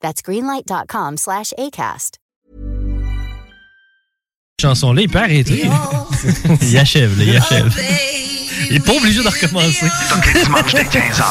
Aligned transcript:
That's 0.00 0.22
greenlight.com 0.22 1.16
slash 1.16 1.52
ACAST. 1.58 2.18
chanson-là, 4.60 5.02
il 5.02 5.08
peut 5.08 5.18
arrêter. 5.18 5.68
il 6.62 6.78
achève, 6.78 7.18
là, 7.18 7.24
il 7.24 7.36
achève. 7.36 7.72
Il 8.70 8.76
est 8.76 8.80
pas 8.80 8.92
obligé 8.92 9.22
de 9.22 9.28
recommencer. 9.28 9.86
Tous 10.08 10.34
les 10.34 10.42
dimanches 10.42 10.72
dès 10.72 10.84
15h, 10.84 11.24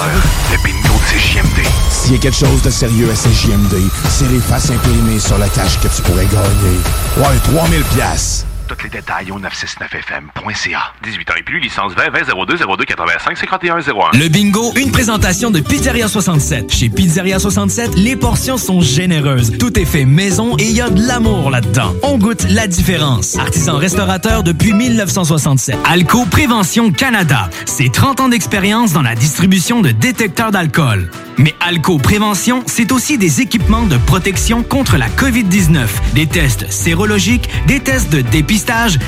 le 0.52 0.58
bingo 0.64 0.94
de 0.94 1.18
CJMD. 1.18 1.68
S'il 1.90 2.14
y 2.14 2.16
a 2.16 2.20
quelque 2.20 2.38
chose 2.38 2.62
de 2.62 2.70
sérieux 2.70 3.10
à 3.10 3.16
CJMD, 3.16 3.90
c'est 4.10 4.28
les 4.28 4.40
faces 4.40 4.70
imprimées 4.70 5.20
sur 5.20 5.38
la 5.38 5.50
cache 5.50 5.80
que 5.80 5.88
tu 5.88 6.02
pourrais 6.04 6.26
gagner. 6.28 6.78
Ouais, 7.18 7.40
3000 7.56 7.84
pièces. 7.96 8.46
Tous 8.76 8.86
les 8.86 8.90
détails 8.90 9.30
au 9.32 9.40
969fm.ca. 9.40 10.94
18 11.04 11.30
ans 11.30 11.34
et 11.38 11.44
plus, 11.44 11.60
licence 11.60 11.94
20 11.94 12.10
20 12.10 12.46
02 12.48 12.58
02 12.58 12.86
85 12.86 13.38
51 13.38 13.78
01. 13.78 14.18
Le 14.18 14.28
bingo, 14.30 14.74
une 14.76 14.92
présentation 14.92 15.52
de 15.52 15.60
Pizzeria 15.60 16.08
67. 16.08 16.72
Chez 16.74 16.90
Pizzeria 16.90 17.38
67, 17.38 17.92
les 17.96 18.16
portions 18.16 18.58
sont 18.58 18.82
généreuses. 18.82 19.58
Tout 19.60 19.78
est 19.80 19.86
fait 19.86 20.06
maison 20.06 20.56
et 20.58 20.64
il 20.64 20.76
y 20.76 20.82
a 20.82 20.90
de 20.90 21.08
l'amour 21.08 21.52
là-dedans. 21.52 21.94
On 22.02 22.18
goûte 22.18 22.46
la 22.50 22.66
différence. 22.66 23.38
Artisan 23.38 23.78
restaurateur 23.78 24.42
depuis 24.42 24.74
1967. 24.74 25.78
Alco 25.86 26.26
Prévention 26.26 26.92
Canada. 26.92 27.50
C'est 27.66 27.92
30 27.92 28.22
ans 28.22 28.30
d'expérience 28.30 28.92
dans 28.92 29.04
la 29.04 29.14
distribution 29.14 29.82
de 29.82 29.92
détecteurs 29.92 30.52
d'alcool. 30.52 31.12
Mais 31.38 31.56
Alco 31.60 31.98
Prévention, 31.98 32.64
c'est 32.68 32.92
aussi 32.92 33.18
des 33.18 33.42
équipements 33.42 33.86
de 33.86 33.98
protection 33.98 34.64
contre 34.64 34.98
la 34.98 35.10
COVID-19, 35.10 35.88
des 36.14 36.28
tests 36.28 36.72
sérologiques, 36.72 37.50
des 37.68 37.80
tests 37.80 38.12
de 38.12 38.22
dépistage, 38.22 38.63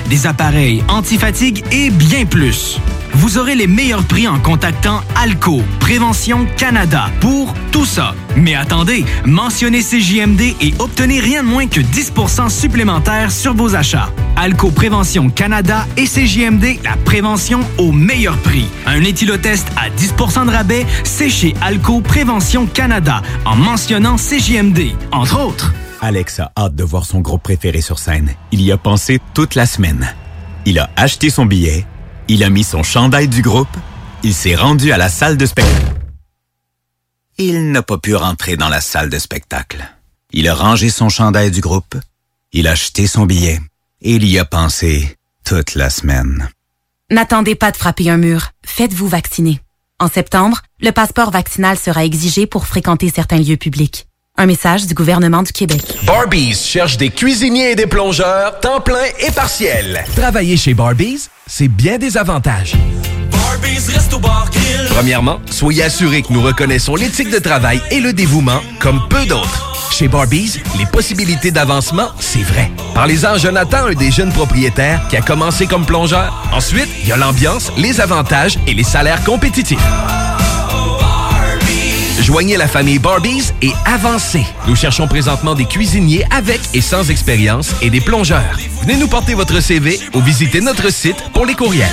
des 0.09 0.27
appareils 0.27 0.83
antifatigue 0.89 1.63
et 1.71 1.89
bien 1.89 2.25
plus. 2.25 2.79
Vous 3.13 3.37
aurez 3.37 3.55
les 3.55 3.67
meilleurs 3.67 4.03
prix 4.03 4.27
en 4.27 4.39
contactant 4.39 5.01
Alco 5.15 5.61
Prévention 5.79 6.45
Canada 6.57 7.09
pour 7.21 7.53
tout 7.71 7.85
ça. 7.85 8.13
Mais 8.35 8.55
attendez, 8.55 9.05
mentionnez 9.25 9.81
CJMD 9.81 10.41
et 10.59 10.73
obtenez 10.79 11.21
rien 11.21 11.41
de 11.41 11.47
moins 11.47 11.67
que 11.67 11.79
10% 11.79 12.49
supplémentaire 12.49 13.31
sur 13.31 13.53
vos 13.53 13.75
achats. 13.75 14.09
Alco 14.35 14.69
Prévention 14.71 15.29
Canada 15.29 15.87
et 15.95 16.05
CJMD, 16.05 16.83
la 16.83 16.97
prévention 17.05 17.61
au 17.77 17.93
meilleur 17.93 18.37
prix. 18.39 18.67
Un 18.85 19.01
éthylotest 19.03 19.67
à 19.77 19.89
10% 19.89 20.47
de 20.47 20.51
rabais, 20.51 20.85
c'est 21.05 21.29
chez 21.29 21.53
Alco 21.61 22.01
Prévention 22.01 22.65
Canada 22.65 23.21
en 23.45 23.55
mentionnant 23.55 24.17
CJMD, 24.17 24.91
entre 25.11 25.39
autres. 25.39 25.73
Alex 26.05 26.39
a 26.39 26.51
hâte 26.55 26.75
de 26.75 26.83
voir 26.83 27.03
son 27.03 27.19
groupe 27.19 27.41
préféré 27.41 27.81
sur 27.81 27.97
scène. 27.97 28.35
Il 28.51 28.61
y 28.61 28.71
a 28.71 28.77
pensé 28.77 29.19
toute 29.33 29.55
la 29.55 29.65
semaine. 29.65 30.13
Il 30.67 30.77
a 30.77 30.91
acheté 30.95 31.31
son 31.31 31.47
billet, 31.47 31.83
il 32.27 32.43
a 32.43 32.51
mis 32.51 32.63
son 32.63 32.83
chandail 32.83 33.27
du 33.27 33.41
groupe, 33.41 33.75
il 34.21 34.35
s'est 34.35 34.53
rendu 34.53 34.91
à 34.91 34.97
la 34.97 35.09
salle 35.09 35.35
de 35.35 35.47
spectacle. 35.47 35.95
Il 37.39 37.71
n'a 37.71 37.81
pas 37.81 37.97
pu 37.97 38.13
rentrer 38.13 38.55
dans 38.55 38.69
la 38.69 38.81
salle 38.81 39.09
de 39.09 39.17
spectacle. 39.17 39.83
Il 40.31 40.47
a 40.47 40.53
rangé 40.53 40.89
son 40.89 41.09
chandail 41.09 41.49
du 41.49 41.61
groupe, 41.61 41.95
il 42.53 42.67
a 42.67 42.71
acheté 42.71 43.07
son 43.07 43.25
billet 43.25 43.59
et 43.99 44.13
il 44.13 44.25
y 44.29 44.37
a 44.37 44.45
pensé 44.45 45.17
toute 45.43 45.73
la 45.73 45.89
semaine. 45.89 46.49
N'attendez 47.09 47.55
pas 47.55 47.71
de 47.71 47.77
frapper 47.77 48.11
un 48.11 48.17
mur. 48.17 48.51
Faites-vous 48.63 49.07
vacciner. 49.07 49.59
En 49.99 50.07
septembre, 50.07 50.61
le 50.81 50.91
passeport 50.91 51.31
vaccinal 51.31 51.79
sera 51.79 52.05
exigé 52.05 52.45
pour 52.45 52.67
fréquenter 52.67 53.09
certains 53.09 53.39
lieux 53.39 53.57
publics. 53.57 54.05
Un 54.37 54.47
message 54.47 54.85
du 54.85 54.93
gouvernement 54.93 55.43
du 55.43 55.53
Québec. 55.53 55.97
Barbies 56.05 56.55
cherche 56.55 56.97
des 56.97 57.09
cuisiniers 57.09 57.71
et 57.71 57.75
des 57.75 57.87
plongeurs, 57.87 58.59
temps 58.59 58.81
plein 58.81 59.05
et 59.25 59.31
partiel. 59.31 60.03
Travailler 60.13 60.57
chez 60.57 60.73
Barbies, 60.73 61.29
c'est 61.47 61.69
bien 61.69 61.97
des 61.97 62.17
avantages. 62.17 62.73
Premièrement, 64.89 65.39
soyez 65.49 65.83
assurés 65.83 66.21
que 66.21 66.33
nous 66.33 66.41
reconnaissons 66.41 66.95
l'éthique 66.95 67.29
de 67.29 67.39
travail 67.39 67.81
et 67.91 68.01
le 68.01 68.11
dévouement 68.11 68.59
comme 68.81 69.07
peu 69.09 69.25
d'autres. 69.25 69.73
Chez 69.93 70.09
Barbies, 70.09 70.59
les 70.77 70.85
possibilités 70.85 71.51
d'avancement, 71.51 72.09
c'est 72.19 72.43
vrai. 72.43 72.69
Parlez-en 72.93 73.35
à 73.35 73.37
Jonathan, 73.37 73.85
un 73.85 73.93
des 73.93 74.11
jeunes 74.11 74.33
propriétaires 74.33 75.07
qui 75.09 75.15
a 75.15 75.21
commencé 75.21 75.65
comme 75.65 75.85
plongeur. 75.85 76.45
Ensuite, 76.51 76.89
il 77.03 77.07
y 77.07 77.13
a 77.13 77.17
l'ambiance, 77.17 77.71
les 77.77 78.01
avantages 78.01 78.59
et 78.67 78.73
les 78.73 78.83
salaires 78.83 79.23
compétitifs. 79.23 79.79
Joignez 82.25 82.57
la 82.57 82.67
famille 82.67 82.97
Barbies 82.97 83.51
et 83.61 83.69
avancez. 83.85 84.43
Nous 84.67 84.75
cherchons 84.75 85.07
présentement 85.07 85.53
des 85.53 85.65
cuisiniers 85.65 86.25
avec 86.31 86.59
et 86.73 86.81
sans 86.81 87.11
expérience 87.11 87.75
et 87.83 87.91
des 87.91 88.01
plongeurs. 88.01 88.57
Venez 88.81 88.97
nous 88.97 89.07
porter 89.07 89.35
votre 89.35 89.59
CV 89.59 89.99
ou 90.15 90.21
visitez 90.21 90.59
notre 90.59 90.91
site 90.91 91.17
pour 91.33 91.45
les 91.45 91.53
courriels. 91.53 91.85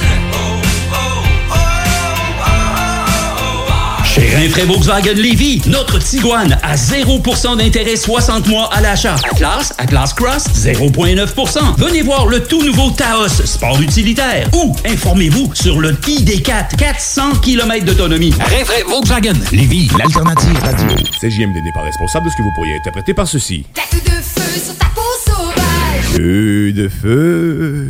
Chez 4.14 4.28
Rinfraie 4.36 4.66
Volkswagen 4.66 5.14
Lévy, 5.14 5.62
notre 5.68 5.98
Tiguan 5.98 6.58
à 6.62 6.74
0% 6.74 7.56
d'intérêt 7.56 7.96
60 7.96 8.46
mois 8.46 8.68
à 8.70 8.82
l'achat. 8.82 9.16
Atlas, 9.30 9.72
Atlas 9.78 10.12
Cross, 10.12 10.48
0,9%. 10.54 11.78
Venez 11.78 12.02
voir 12.02 12.26
le 12.26 12.44
tout 12.44 12.62
nouveau 12.62 12.90
Taos, 12.90 13.30
sport 13.30 13.80
utilitaire. 13.80 14.50
Ou 14.52 14.76
informez-vous 14.84 15.52
sur 15.54 15.80
le 15.80 15.92
ID4, 15.92 16.76
400 16.76 17.36
km 17.40 17.86
d'autonomie. 17.86 18.34
Rinfraie 18.38 18.82
Volkswagen 18.86 19.32
Lévy, 19.50 19.88
l'alternative 19.98 20.58
radio. 20.62 20.94
CJMD 21.18 21.64
n'est 21.64 21.72
pas 21.72 21.80
responsable 21.80 22.26
de 22.26 22.32
ce 22.32 22.36
que 22.36 22.42
vous 22.42 22.52
pourriez 22.54 22.76
interpréter 22.76 23.14
par 23.14 23.26
ceci. 23.26 23.64
Feu 23.74 23.98
de 24.04 24.10
feu 24.10 24.60
sur 24.62 24.76
ta 24.76 24.86
peau 24.94 25.00
sauvage. 25.24 26.04
Feu 26.12 26.72
de 26.72 26.88
feu. 26.90 27.88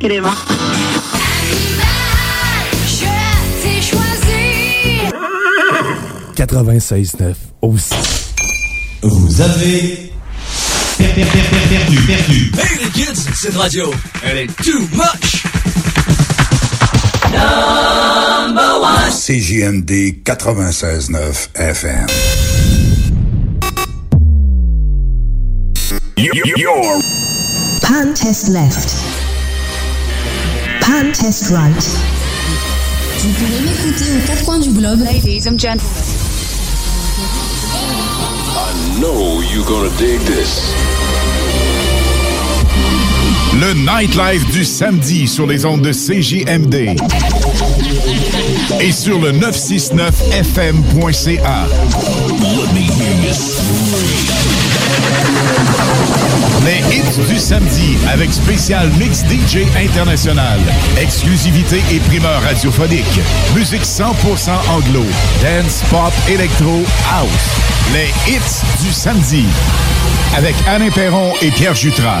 Il 0.00 0.10
est 0.10 0.20
mort. 0.20 0.46
96.9 6.46 7.34
aussi. 7.60 7.92
Vous 9.02 9.40
avez 9.42 10.10
per- 10.96 11.08
per- 11.14 11.26
per- 11.26 11.48
per- 11.50 11.68
perdu, 11.68 11.96
perdu. 12.06 12.52
Hey 12.58 12.78
les 12.82 12.90
kids, 12.92 13.20
cette 13.34 13.56
radio, 13.56 13.92
elle 14.24 14.38
est 14.38 14.56
too 14.62 14.80
much. 14.94 15.42
Number 17.30 18.80
one. 18.80 19.10
CJMD 19.12 20.22
96.9 20.24 21.50
FM. 21.56 22.06
Pan 27.82 28.14
test 28.14 28.48
left. 28.48 28.88
Pan 30.80 31.12
test 31.12 31.50
right. 31.50 31.84
Vous 33.18 33.32
pouvez 33.34 33.60
m'écouter 33.60 34.04
aux 34.16 34.26
quatre 34.26 34.44
coins 34.44 34.58
du 34.58 34.70
globe. 34.70 35.00
Ladies 35.00 35.46
and 35.46 35.58
gentlemen. 35.58 36.29
I 38.52 38.98
know 39.00 39.40
you're 39.52 39.64
gonna 39.64 39.90
dig 39.96 40.20
this. 40.20 40.74
Le 43.60 43.74
nightlife 43.74 44.50
du 44.52 44.64
samedi 44.64 45.28
sur 45.28 45.46
les 45.46 45.66
ondes 45.66 45.82
de 45.82 45.92
CJMD. 45.92 46.96
Et 48.80 48.92
sur 48.92 49.18
le 49.18 49.32
969fm.ca. 49.32 51.66
Les 56.64 56.80
hits 56.94 57.26
du 57.28 57.38
samedi 57.38 57.96
avec 58.12 58.32
spécial 58.32 58.90
Mix 58.98 59.20
DJ 59.20 59.66
International. 59.76 60.58
Exclusivité 61.00 61.82
et 61.90 61.98
primeur 62.00 62.42
radiophonique. 62.42 63.20
Musique 63.54 63.82
100% 63.82 64.50
anglo. 64.70 65.04
Dance, 65.42 65.82
pop, 65.90 66.12
électro, 66.28 66.84
house. 67.10 67.28
Les 67.92 68.08
hits 68.30 68.84
du 68.84 68.92
samedi. 68.92 69.44
Avec 70.36 70.54
Alain 70.68 70.90
Perron 70.90 71.32
et 71.40 71.50
Pierre 71.50 71.74
Jutras. 71.74 72.20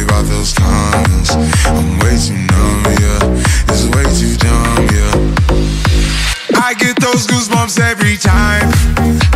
those 0.27 0.53
comments. 0.53 1.31
I'm 1.65 1.99
way 1.99 2.17
too 2.17 2.37
numb, 2.51 2.83
yeah. 2.99 3.69
It's 3.69 3.85
way 3.93 4.05
too 4.19 4.35
dumb, 4.37 4.87
yeah. 4.93 6.61
I 6.61 6.73
get 6.73 6.99
those 6.99 7.25
goosebumps 7.27 7.79
every 7.79 8.17
time. 8.17 8.69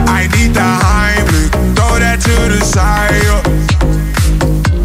I 0.08 0.28
need 0.36 0.54
the 0.54 0.60
Heimlich, 0.62 1.52
throw 1.76 2.00
that 2.00 2.20
to 2.22 2.36
the 2.54 2.62
side. 2.64 3.14
yeah. 3.24 3.42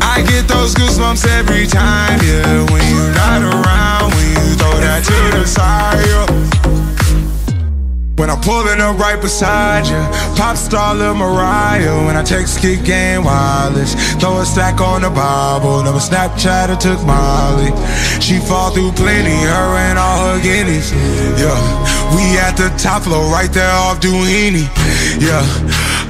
I 0.03 0.23
get 0.23 0.49
those 0.49 0.75
goosebumps 0.75 1.27
every 1.39 1.67
time, 1.67 2.19
yeah. 2.25 2.65
When 2.71 2.83
you're 2.89 3.15
not 3.15 3.43
around, 3.43 4.15
when 4.15 4.29
you 4.31 4.55
throw 4.57 4.81
that 4.81 5.05
to 5.05 5.39
the 5.39 5.47
side. 5.47 6.07
yeah. 6.07 6.70
When 8.21 8.29
I'm 8.29 8.39
pulling 8.43 8.83
up 8.83 8.99
right 8.99 9.19
beside 9.19 9.87
you, 9.87 9.97
pop 10.37 10.55
star 10.59 10.95
Lil 10.95 11.15
Mariah. 11.15 12.05
When 12.05 12.19
I 12.19 12.23
text 12.23 12.61
kick 12.61 12.85
game 12.85 13.25
wireless, 13.25 13.95
throw 14.21 14.41
a 14.41 14.45
stack 14.45 14.79
on 14.83 15.01
the 15.01 15.09
Bible. 15.09 15.83
Never 15.83 15.97
Snapchat 15.97 16.69
or 16.69 16.77
took 16.77 17.01
Molly. 17.07 17.73
She 18.21 18.39
fall 18.39 18.73
through 18.73 18.93
plenty, 18.93 19.31
her 19.31 19.69
and 19.89 19.99
all 19.99 20.37
her 20.37 20.43
guineas. 20.43 20.93
Yeah, 21.41 21.57
we 22.15 22.37
at 22.37 22.59
the 22.59 22.69
top 22.77 23.05
floor, 23.05 23.25
right 23.33 23.51
there 23.55 23.73
off 23.73 24.03
Duini. 24.03 24.69
Yeah. 25.19 26.10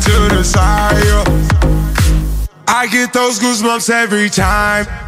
to 0.00 0.34
the 0.34 0.42
side. 0.42 1.26
I 2.66 2.86
get 2.86 3.12
those 3.12 3.38
goosebumps 3.38 3.90
every 3.90 4.30
time. 4.30 5.07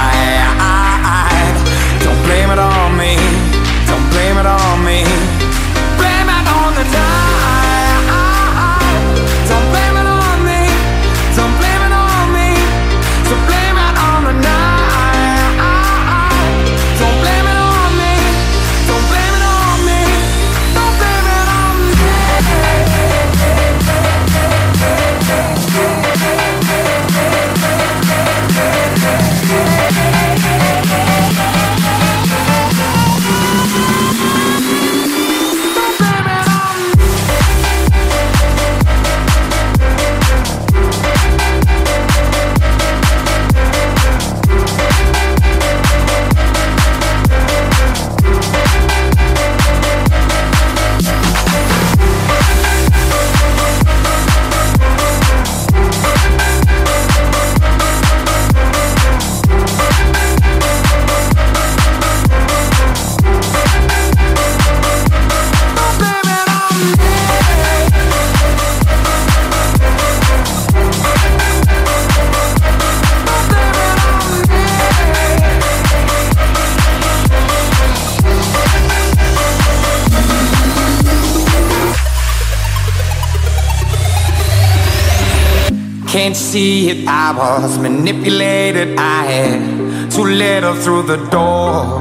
Can't 86.31 86.39
see 86.39 86.89
it? 86.89 87.05
I 87.09 87.35
was 87.35 87.77
manipulated. 87.77 88.97
I 88.97 89.25
had 89.25 90.11
to 90.11 90.21
let 90.23 90.63
her 90.63 90.73
through 90.81 91.03
the 91.03 91.17
door. 91.27 91.99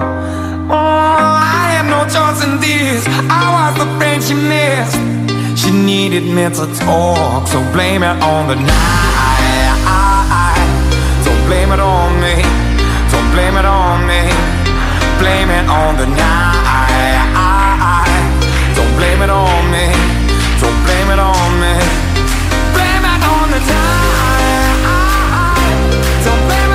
Oh, 0.71 0.71
I 0.71 1.75
had 1.75 1.87
no 1.91 2.07
choice 2.07 2.41
in 2.47 2.61
this. 2.61 3.03
I 3.27 3.45
was 3.57 3.75
the 3.83 3.91
friend 3.99 4.23
she 4.23 4.35
missed. 4.35 4.95
She 5.61 5.73
needed 5.73 6.23
me 6.23 6.45
to 6.47 6.67
talk, 6.79 7.49
so 7.49 7.59
blame 7.73 8.05
it 8.05 8.23
on 8.23 8.47
the 8.47 8.55
night. 8.55 9.91
Don't 11.27 11.43
blame 11.51 11.73
it 11.73 11.81
on 11.81 12.21
me. 12.23 12.37
Don't 13.11 13.31
blame 13.35 13.57
it 13.59 13.67
on 13.67 14.07
me. 14.07 14.31
Blame 15.19 15.51
it 15.51 15.67
on 15.67 15.97
the 15.99 16.07
night. 16.07 16.71
Don't 18.77 18.95
blame 18.95 19.23
it 19.23 19.31
on 19.31 19.71
me. 19.75 20.10
Don't 26.23 26.49
blame 26.49 26.70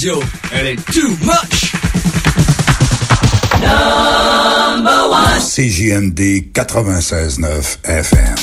radio, 0.00 0.22
elle 0.52 0.66
est 0.68 0.92
too 0.92 1.10
much. 1.20 1.74
Number 3.60 5.10
one. 5.10 5.38
CJMD 5.38 6.52
96.9 6.54 7.78
FM. 7.84 8.39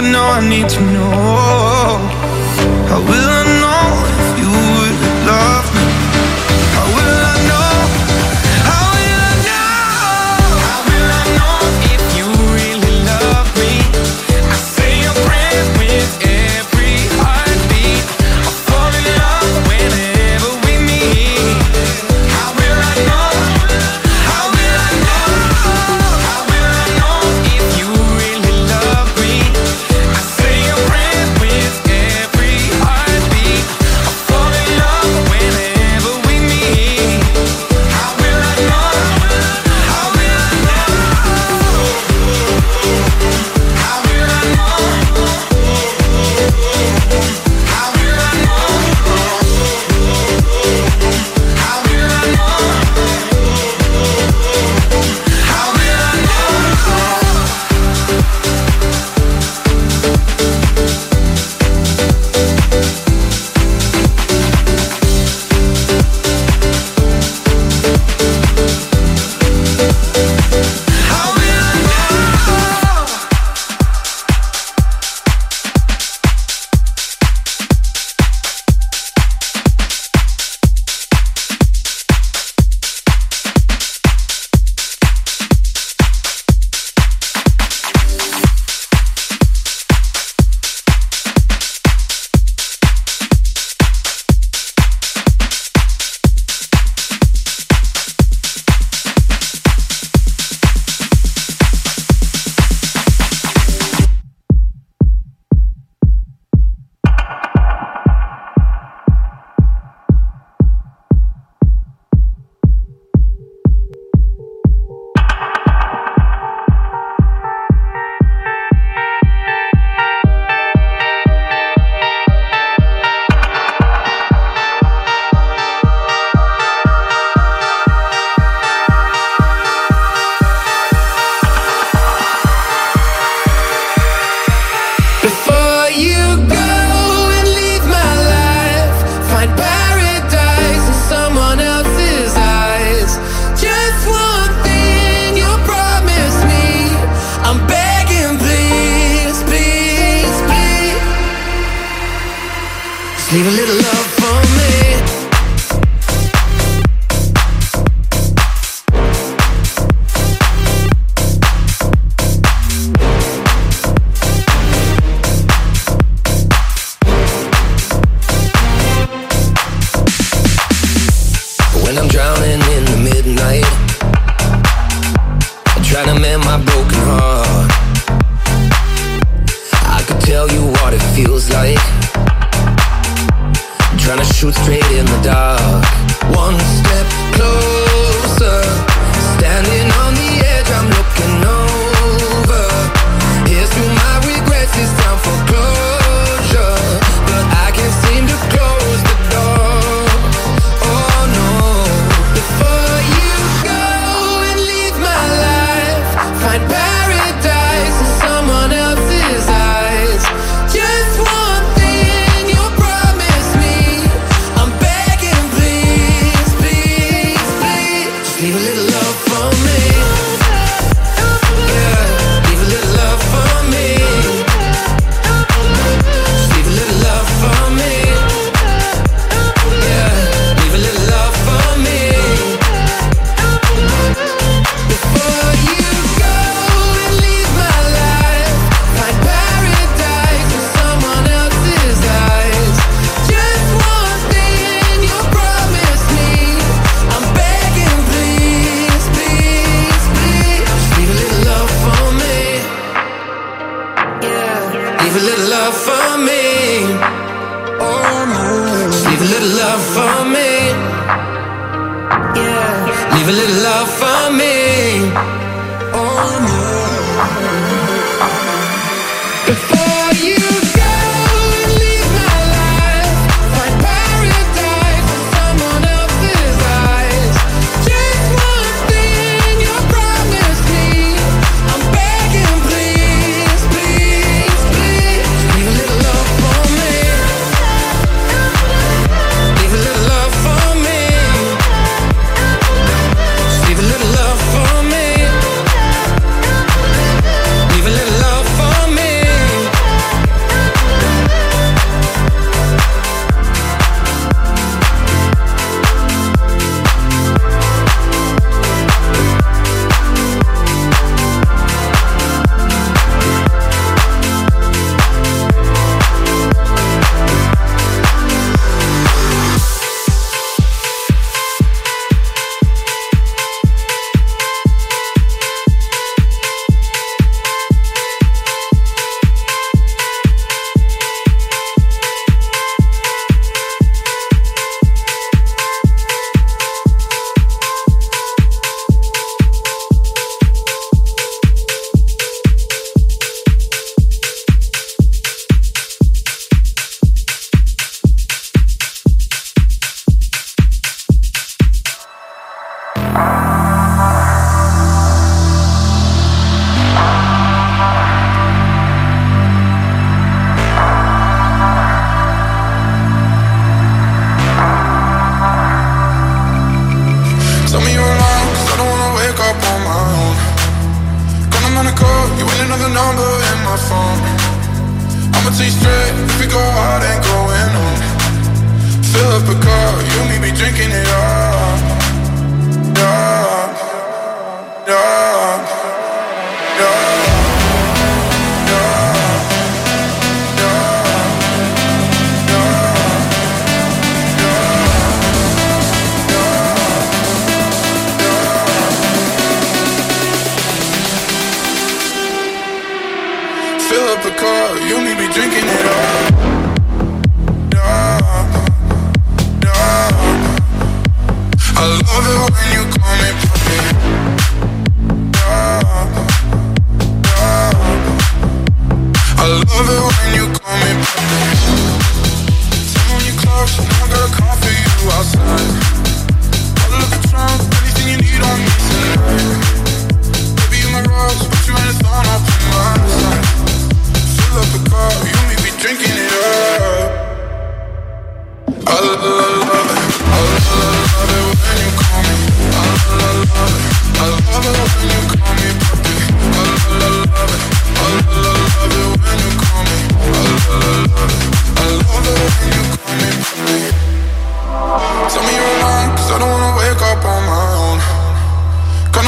to 0.00 0.12
know, 0.12 0.22
I 0.22 0.48
need 0.48 0.68
to 0.68 0.80
know 0.80 1.98
How 2.88 3.00
will 3.00 3.28
I 3.40 3.44
know 3.62 3.84
if 4.14 4.38
you 4.38 4.50
would 4.50 4.96
love 5.26 5.74
me? 5.74 5.77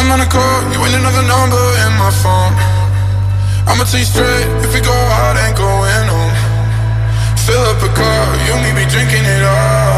I'm 0.00 0.08
gonna 0.08 0.24
call 0.24 0.62
you 0.72 0.80
ain't 0.80 0.96
another 0.96 1.20
number 1.28 1.60
in 1.84 1.92
my 2.00 2.08
phone. 2.24 2.56
I'ma 3.68 3.84
tell 3.84 4.00
you 4.00 4.08
straight, 4.08 4.48
if 4.64 4.72
we 4.72 4.80
go 4.80 4.96
out, 5.20 5.36
ain't 5.36 5.54
going 5.60 6.06
home. 6.08 6.36
Fill 7.44 7.60
up 7.68 7.82
a 7.84 7.90
car, 7.92 8.24
you 8.48 8.52
and 8.56 8.62
me 8.64 8.70
be 8.80 8.88
drinking 8.88 9.26
it 9.28 9.44
all. 9.44 9.89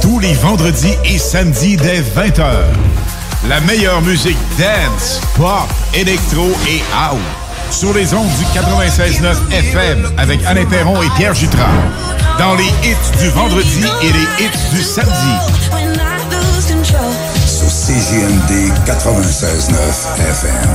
tous 0.00 0.18
les 0.18 0.34
vendredis 0.34 0.94
et 1.04 1.18
samedis 1.18 1.76
dès 1.76 2.00
vingt 2.00 2.38
heures. 2.38 2.89
La 3.48 3.60
meilleure 3.62 4.02
musique 4.02 4.36
dance, 4.58 5.18
pop, 5.36 5.66
électro 5.94 6.50
et 6.68 6.82
house. 6.94 7.18
Sur 7.70 7.94
les 7.94 8.12
ondes 8.12 8.28
du 8.38 8.44
96.9 8.58 9.50
FM 9.52 10.06
avec 10.18 10.44
Alain 10.44 10.66
Perron 10.66 11.00
et 11.02 11.08
Pierre 11.16 11.32
Jutras. 11.34 11.70
Dans 12.38 12.54
les 12.54 12.66
hits 12.84 12.96
du 13.18 13.28
vendredi 13.30 13.82
et 14.02 14.12
les 14.12 14.28
hits 14.44 14.74
du 14.74 14.82
samedi. 14.82 15.38
Sur 17.46 17.70
CGMD 17.70 18.72
96.9 18.86 19.74
FM. 20.18 20.68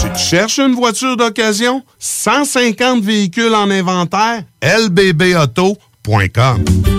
Tu 0.00 0.08
te 0.10 0.18
cherches 0.18 0.58
une 0.58 0.74
voiture 0.74 1.16
d'occasion? 1.16 1.82
150 1.98 3.02
véhicules 3.02 3.54
en 3.54 3.70
inventaire? 3.70 4.42
lbbauto.com 4.62 6.64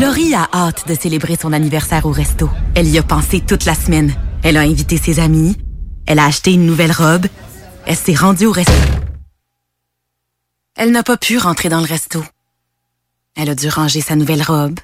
Laurie 0.00 0.34
a 0.34 0.48
hâte 0.52 0.88
de 0.88 0.94
célébrer 0.94 1.36
son 1.36 1.52
anniversaire 1.52 2.04
au 2.04 2.10
resto. 2.10 2.50
Elle 2.74 2.88
y 2.88 2.98
a 2.98 3.04
pensé 3.04 3.40
toute 3.40 3.64
la 3.64 3.76
semaine. 3.76 4.12
Elle 4.42 4.56
a 4.56 4.62
invité 4.62 4.96
ses 4.96 5.20
amis. 5.20 5.56
Elle 6.06 6.18
a 6.18 6.24
acheté 6.24 6.52
une 6.52 6.66
nouvelle 6.66 6.90
robe. 6.90 7.26
Elle 7.86 7.96
s'est 7.96 8.14
rendue 8.14 8.46
au 8.46 8.52
resto. 8.52 8.72
Elle 10.74 10.90
n'a 10.90 11.04
pas 11.04 11.16
pu 11.16 11.38
rentrer 11.38 11.68
dans 11.68 11.78
le 11.78 11.86
resto. 11.86 12.24
Elle 13.36 13.50
a 13.50 13.54
dû 13.54 13.68
ranger 13.68 14.00
sa 14.00 14.16
nouvelle 14.16 14.42
robe. 14.42 14.80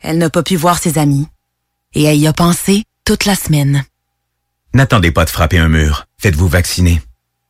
Elle 0.00 0.18
n'a 0.18 0.28
pas 0.28 0.42
pu 0.42 0.56
voir 0.56 0.78
ses 0.78 0.98
amis. 0.98 1.28
Et 1.94 2.02
elle 2.02 2.18
y 2.18 2.26
a 2.26 2.32
pensé 2.32 2.82
toute 3.04 3.26
la 3.26 3.36
semaine. 3.36 3.84
N'attendez 4.74 5.12
pas 5.12 5.24
de 5.24 5.30
frapper 5.30 5.58
un 5.58 5.68
mur. 5.68 6.06
Faites-vous 6.18 6.48
vacciner. 6.48 7.00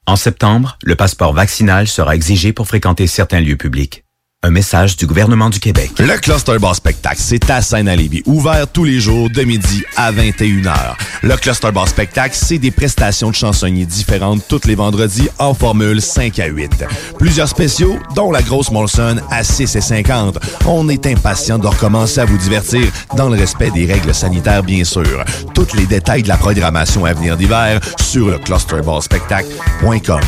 En 0.06 0.16
septembre, 0.16 0.78
le 0.84 0.94
passeport 0.94 1.32
vaccinal 1.32 1.88
sera 1.88 2.14
exigé 2.14 2.52
pour 2.52 2.68
fréquenter 2.68 3.06
certains 3.06 3.40
lieux 3.40 3.56
publics. 3.56 4.05
Un 4.46 4.50
message 4.50 4.96
du 4.96 5.08
gouvernement 5.08 5.50
du 5.50 5.58
Québec. 5.58 5.90
Le 5.98 6.16
Cluster 6.18 6.56
Bar 6.60 6.76
Spectacle, 6.76 7.18
c'est 7.18 7.50
à 7.50 7.60
Lévis, 7.96 8.22
ouvert 8.26 8.68
tous 8.68 8.84
les 8.84 9.00
jours 9.00 9.28
de 9.28 9.42
midi 9.42 9.82
à 9.96 10.12
21h. 10.12 10.94
Le 11.24 11.36
Cluster 11.36 11.72
Bar 11.72 11.88
Spectacle, 11.88 12.36
c'est 12.40 12.58
des 12.58 12.70
prestations 12.70 13.30
de 13.30 13.34
chansonniers 13.34 13.86
différentes 13.86 14.46
tous 14.48 14.64
les 14.68 14.76
vendredis 14.76 15.28
en 15.40 15.52
formule 15.52 16.00
5 16.00 16.38
à 16.38 16.46
8. 16.46 16.84
Plusieurs 17.18 17.48
spéciaux, 17.48 17.98
dont 18.14 18.30
la 18.30 18.40
grosse 18.40 18.70
Molson 18.70 19.16
à 19.32 19.42
6 19.42 19.74
et 19.74 19.80
50. 19.80 20.38
On 20.64 20.88
est 20.90 21.06
impatient 21.06 21.58
de 21.58 21.66
recommencer 21.66 22.20
à 22.20 22.24
vous 22.24 22.38
divertir 22.38 22.86
dans 23.16 23.28
le 23.28 23.36
respect 23.36 23.72
des 23.72 23.86
règles 23.86 24.14
sanitaires, 24.14 24.62
bien 24.62 24.84
sûr. 24.84 25.24
Tous 25.54 25.74
les 25.74 25.86
détails 25.86 26.22
de 26.22 26.28
la 26.28 26.36
programmation 26.36 27.04
à 27.04 27.14
venir 27.14 27.36
d'hiver 27.36 27.80
sur 28.00 28.28
le 28.28 28.38
clusterbarspectacle.com. 28.38 30.20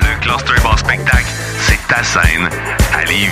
Le 0.00 0.20
Cluster 0.20 0.60
Bar 0.60 0.76
Spectacle, 0.76 1.26
c'est 1.59 1.59
ta 1.90 2.04
scène 2.04 2.48
à 2.94 3.04
Lévis. 3.04 3.30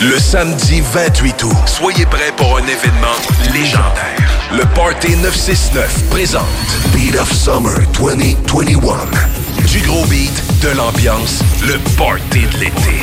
Le 0.00 0.18
samedi 0.18 0.80
28 0.80 1.44
août, 1.44 1.52
soyez 1.66 2.04
prêts 2.06 2.32
pour 2.36 2.58
un 2.58 2.62
événement 2.62 3.16
légendaire. 3.52 4.16
Le 4.52 4.64
Party 4.74 5.16
969 5.16 6.10
présente 6.10 6.46
Beat 6.92 7.16
of 7.16 7.32
Summer 7.32 7.78
2021. 7.96 9.55
Du 9.66 9.80
gros 9.80 10.04
beat, 10.06 10.32
de 10.62 10.68
l'ambiance, 10.76 11.40
le 11.62 11.78
party 11.96 12.46
de 12.52 12.58
l'été. 12.58 13.00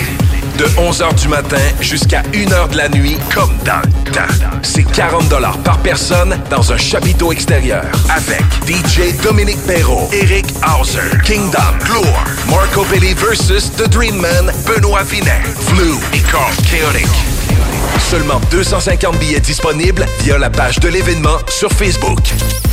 De 0.58 0.66
11h 0.80 1.14
du 1.22 1.28
matin 1.28 1.62
jusqu'à 1.82 2.22
1h 2.34 2.70
de 2.70 2.78
la 2.78 2.90
nuit, 2.90 3.18
comme 3.34 3.56
dans 3.66 3.82
le 4.06 4.12
temps. 4.12 4.50
C'est 4.62 4.84
40 4.84 5.30
par 5.64 5.78
personne 5.80 6.40
dans 6.50 6.72
un 6.72 6.78
chapiteau 6.78 7.32
extérieur. 7.32 7.84
Avec 8.10 8.44
DJ 8.68 9.16
Dominique 9.22 9.62
Perrault, 9.66 10.10
Eric 10.14 10.46
Hauser, 10.64 11.18
Kingdom, 11.26 11.60
Gloire, 11.84 12.26
Marco 12.50 12.86
Belli 12.86 13.14
versus 13.14 13.72
The 13.76 13.88
Dream 13.90 14.16
Man, 14.16 14.52
Benoît 14.66 15.04
Vinet, 15.04 15.44
Flu 15.68 15.96
et 16.14 16.22
Carl 16.32 16.54
Chaotic. 16.70 17.08
Seulement 18.10 18.40
250 18.52 19.18
billets 19.20 19.40
disponibles 19.40 20.06
via 20.22 20.38
la 20.38 20.50
page 20.50 20.80
de 20.80 20.88
l'événement 20.88 21.40
sur 21.50 21.72
Facebook. 21.72 22.22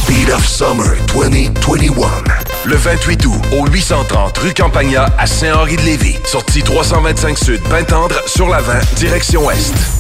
Beat 0.07 0.31
of 0.31 0.47
Summer 0.47 0.97
2021. 1.15 2.50
Le 2.71 2.77
28 2.77 3.27
août 3.27 3.43
au 3.59 3.67
830 3.67 4.39
rue 4.39 4.55
Campagna 4.55 5.09
à 5.19 5.27
Saint-Henri-de-Lévis. 5.27 6.21
Sortie 6.25 6.63
325 6.63 7.37
Sud, 7.37 7.61
Pintendre 7.63 8.15
sur 8.27 8.49
la 8.49 8.61
20, 8.61 8.95
direction 8.95 9.45
Ouest. 9.45 10.00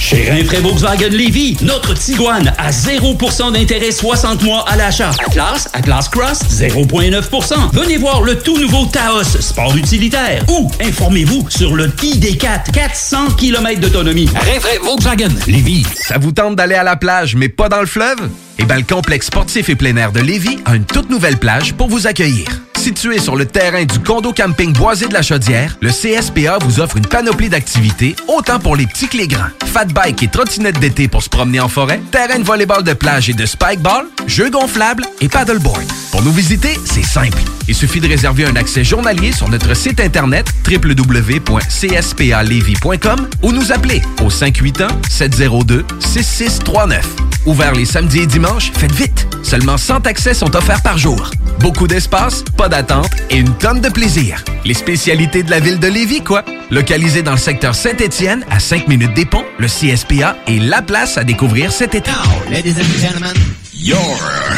Chez 0.00 0.30
Rinfraie 0.30 0.60
Volkswagen 0.60 1.10
Lévy, 1.10 1.58
notre 1.60 1.92
Tiguan 1.92 2.52
à 2.56 2.70
0% 2.70 3.52
d'intérêt 3.52 3.92
60 3.92 4.42
mois 4.42 4.64
à 4.66 4.74
l'achat. 4.74 5.10
Atlas, 5.26 5.68
Atlas 5.74 6.08
Cross, 6.08 6.38
0,9%. 6.50 7.70
Venez 7.74 7.98
voir 7.98 8.22
le 8.22 8.38
tout 8.38 8.58
nouveau 8.58 8.86
Taos, 8.86 9.24
sport 9.40 9.76
utilitaire. 9.76 10.42
Ou 10.48 10.70
informez-vous 10.82 11.50
sur 11.50 11.76
le 11.76 11.88
ID4, 11.88 12.72
400 12.72 13.32
km 13.36 13.78
d'autonomie. 13.78 14.28
Rinfraie 14.34 14.78
Volkswagen 14.82 15.34
Lévy. 15.46 15.84
Ça 15.94 16.16
vous 16.16 16.32
tente 16.32 16.56
d'aller 16.56 16.76
à 16.76 16.82
la 16.82 16.96
plage, 16.96 17.36
mais 17.36 17.50
pas 17.50 17.68
dans 17.68 17.80
le 17.80 17.86
fleuve? 17.86 18.30
Eh 18.58 18.64
bien, 18.64 18.76
le 18.76 18.82
complexe 18.82 19.26
sportif 19.26 19.68
et 19.68 19.76
plein 19.76 19.96
air 19.96 20.12
de 20.12 20.20
Lévis 20.20 20.58
a 20.64 20.76
une 20.76 20.84
toute 20.86 21.10
nouvelle 21.10 21.36
plage 21.36 21.74
pour 21.74 21.88
vous 21.88 22.06
accueillir. 22.06 22.46
Situé 22.80 23.18
sur 23.18 23.36
le 23.36 23.44
terrain 23.44 23.84
du 23.84 24.00
condo 24.00 24.32
camping 24.32 24.72
boisé 24.72 25.06
de 25.06 25.12
la 25.12 25.20
Chaudière, 25.20 25.76
le 25.82 25.90
CSPA 25.90 26.56
vous 26.62 26.80
offre 26.80 26.96
une 26.96 27.04
panoplie 27.04 27.50
d'activités, 27.50 28.16
autant 28.26 28.58
pour 28.58 28.74
les 28.74 28.86
petits 28.86 29.06
que 29.06 29.18
les 29.18 29.28
grands. 29.28 29.50
Fat 29.66 29.84
bike 29.84 30.22
et 30.22 30.28
trottinette 30.28 30.80
d'été 30.80 31.06
pour 31.06 31.22
se 31.22 31.28
promener 31.28 31.60
en 31.60 31.68
forêt, 31.68 32.00
terrain 32.10 32.38
de 32.38 32.44
volleyball 32.44 32.82
de 32.82 32.94
plage 32.94 33.28
et 33.28 33.34
de 33.34 33.44
spikeball, 33.44 34.06
jeux 34.26 34.48
gonflables 34.48 35.04
et 35.20 35.28
paddleboard. 35.28 35.84
Pour 36.10 36.22
nous 36.22 36.32
visiter, 36.32 36.80
c'est 36.86 37.04
simple. 37.04 37.42
Il 37.68 37.74
suffit 37.74 38.00
de 38.00 38.08
réserver 38.08 38.46
un 38.46 38.56
accès 38.56 38.82
journalier 38.82 39.32
sur 39.32 39.50
notre 39.50 39.76
site 39.76 40.00
internet 40.00 40.46
www.cspalevy.com 40.66 43.28
ou 43.42 43.52
nous 43.52 43.72
appeler 43.72 44.00
au 44.22 44.30
581-702-6639. 44.30 47.02
Ouvert 47.44 47.74
les 47.74 47.84
samedis 47.84 48.20
et 48.20 48.26
dimanches, 48.26 48.72
faites 48.72 48.94
vite! 48.94 49.26
Seulement 49.42 49.78
100 49.78 50.06
accès 50.06 50.34
sont 50.34 50.54
offerts 50.54 50.82
par 50.82 50.98
jour. 50.98 51.30
Beaucoup 51.60 51.86
d'espace, 51.86 52.44
pas 52.56 52.68
d'attente 52.70 53.10
et 53.28 53.36
une 53.36 53.54
tonne 53.58 53.80
de 53.80 53.90
plaisir. 53.90 54.42
Les 54.64 54.74
spécialités 54.74 55.42
de 55.42 55.50
la 55.50 55.60
ville 55.60 55.78
de 55.78 55.88
Lévis, 55.88 56.22
quoi. 56.22 56.44
Localisé 56.70 57.22
dans 57.22 57.32
le 57.32 57.36
secteur 57.38 57.74
Saint-Étienne, 57.74 58.46
à 58.50 58.60
5 58.60 58.88
minutes 58.88 59.12
des 59.14 59.26
ponts, 59.26 59.44
le 59.58 59.66
CSPA 59.66 60.36
est 60.46 60.58
la 60.58 60.80
place 60.80 61.18
à 61.18 61.24
découvrir 61.24 61.72
cet 61.72 61.94
été. 61.94 62.10
Ladies 62.50 62.76
and 62.80 63.00
gentlemen, 63.00 63.34
your 63.74 63.98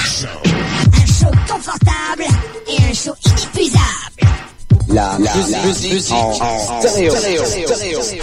show. 0.04 0.28
Un 0.44 1.06
show 1.06 1.30
confortable 1.48 2.24
et 2.68 2.82
un 2.90 2.94
show 2.94 3.14
inépuisable. 3.26 3.82
La, 4.88 5.16
la, 5.18 5.32
la 5.34 5.66
musique, 5.66 6.12
en, 6.12 6.80
stéréo. 6.80 7.14
Hey, 7.14 8.20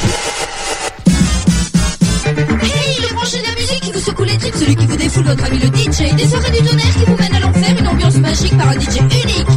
peut 4.00 4.12
secouer 4.12 4.26
les 4.28 4.52
celui 4.52 4.76
qui 4.76 4.86
vous 4.86 4.96
défoule, 4.96 5.26
votre 5.26 5.44
ami 5.44 5.60
le 5.60 5.68
DJ. 5.68 6.16
Des 6.16 6.28
soirées 6.28 6.52
du 6.52 6.68
tonnerre 6.68 6.94
qui 6.94 7.06
vous 7.06 7.18
mènent 7.18 7.36
à 7.36 7.40
l'enfer, 7.40 7.76
une 7.78 7.88
ambiance 7.88 8.16
magique 8.16 8.58
par 8.58 8.70
un 8.70 8.80
DJ 8.80 8.98
unique. 8.98 9.48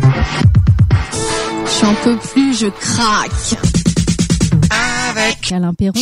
J'en 1.81 1.95
peux 2.03 2.17
plus, 2.17 2.59
je 2.59 2.67
craque. 2.69 3.57
Avec 5.11 5.53
Alain 5.53 5.75
Perron. 5.75 5.93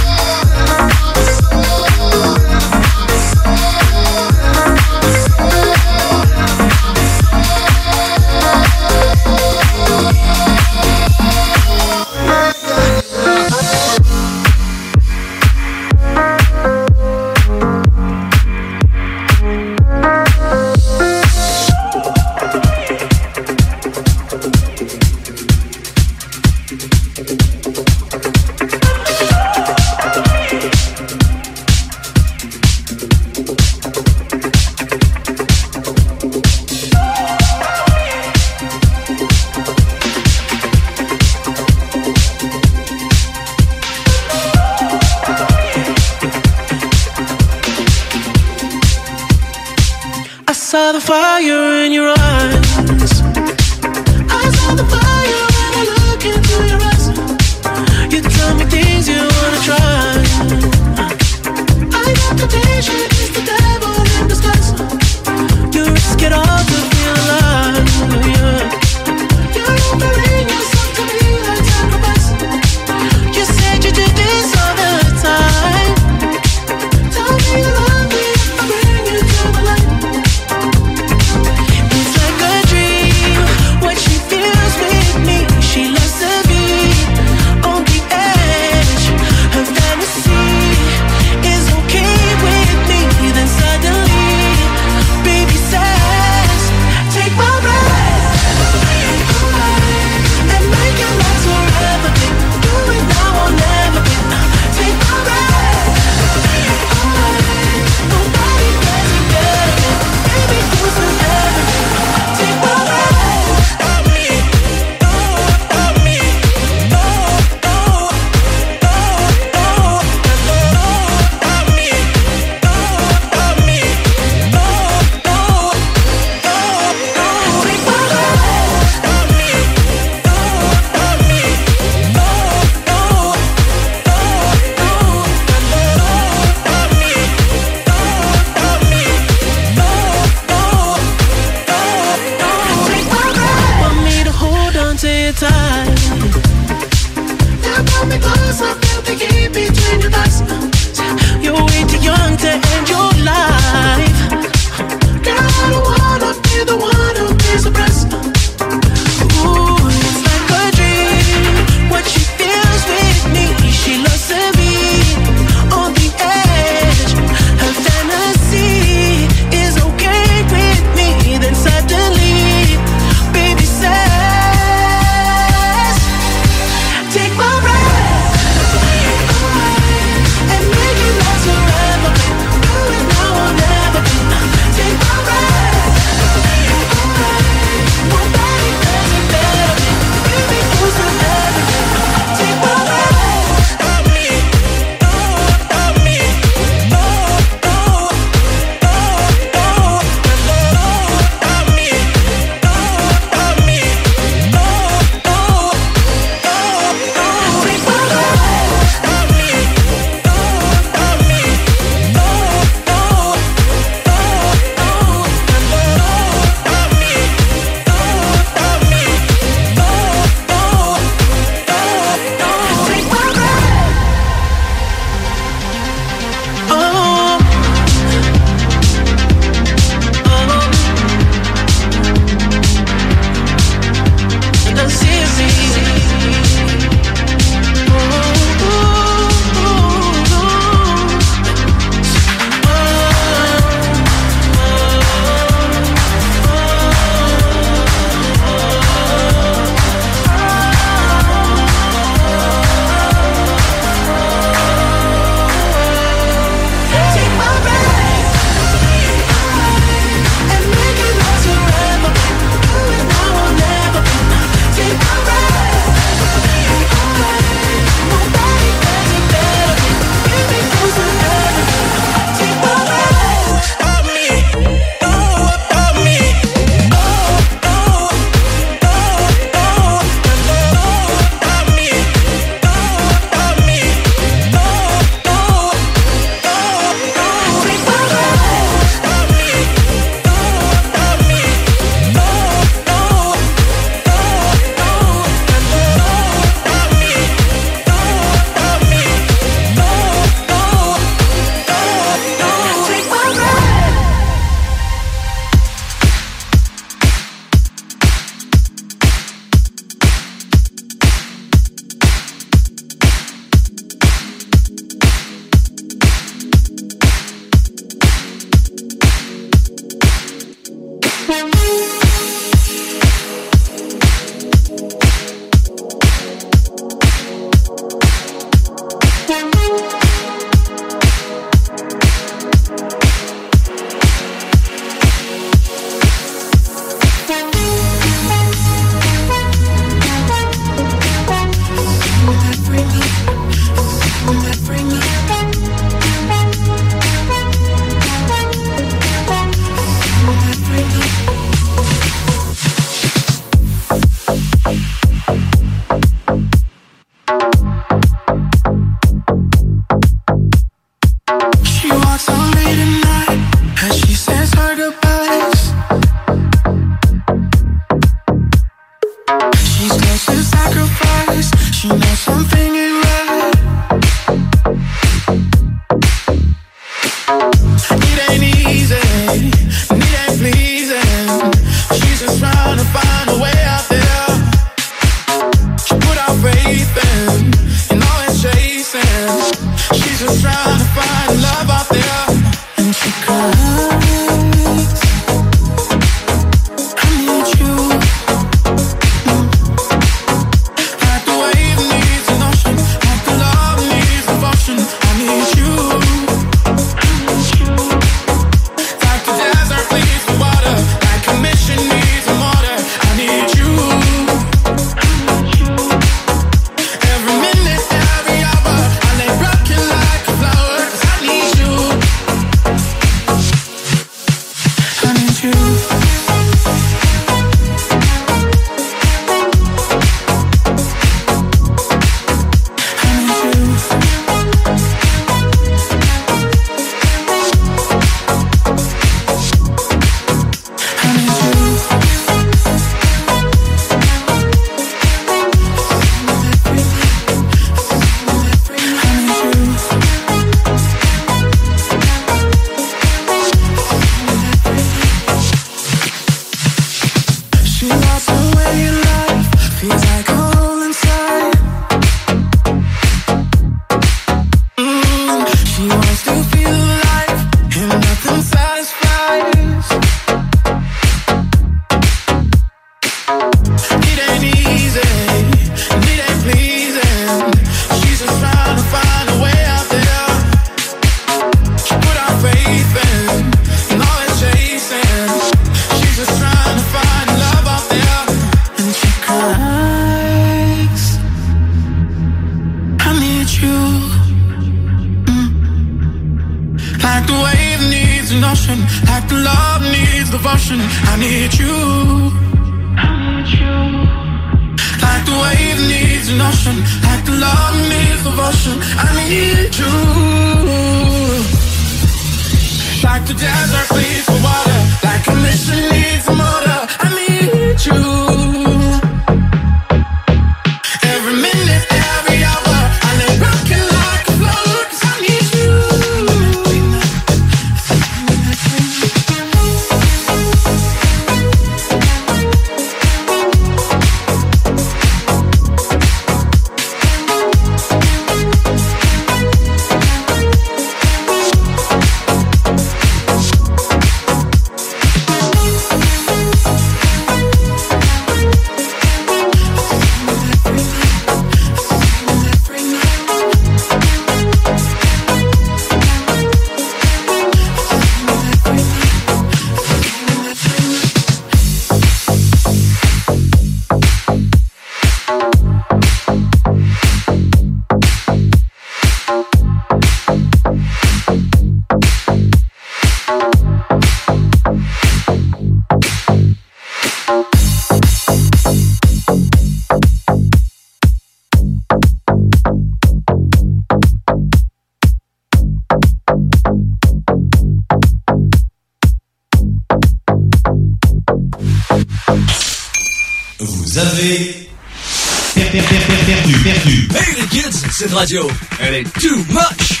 radio, 598.16 598.48
elle 598.80 598.94
est 598.94 599.12
too 599.20 599.36
much. 599.50 600.00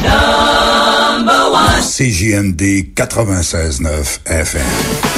Number 0.00 1.50
one. 1.50 1.82
CJMD 1.82 2.94
96.9 2.94 4.20
FM. 4.26 5.09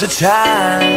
Was 0.00 0.18
a 0.18 0.20
time 0.24 0.89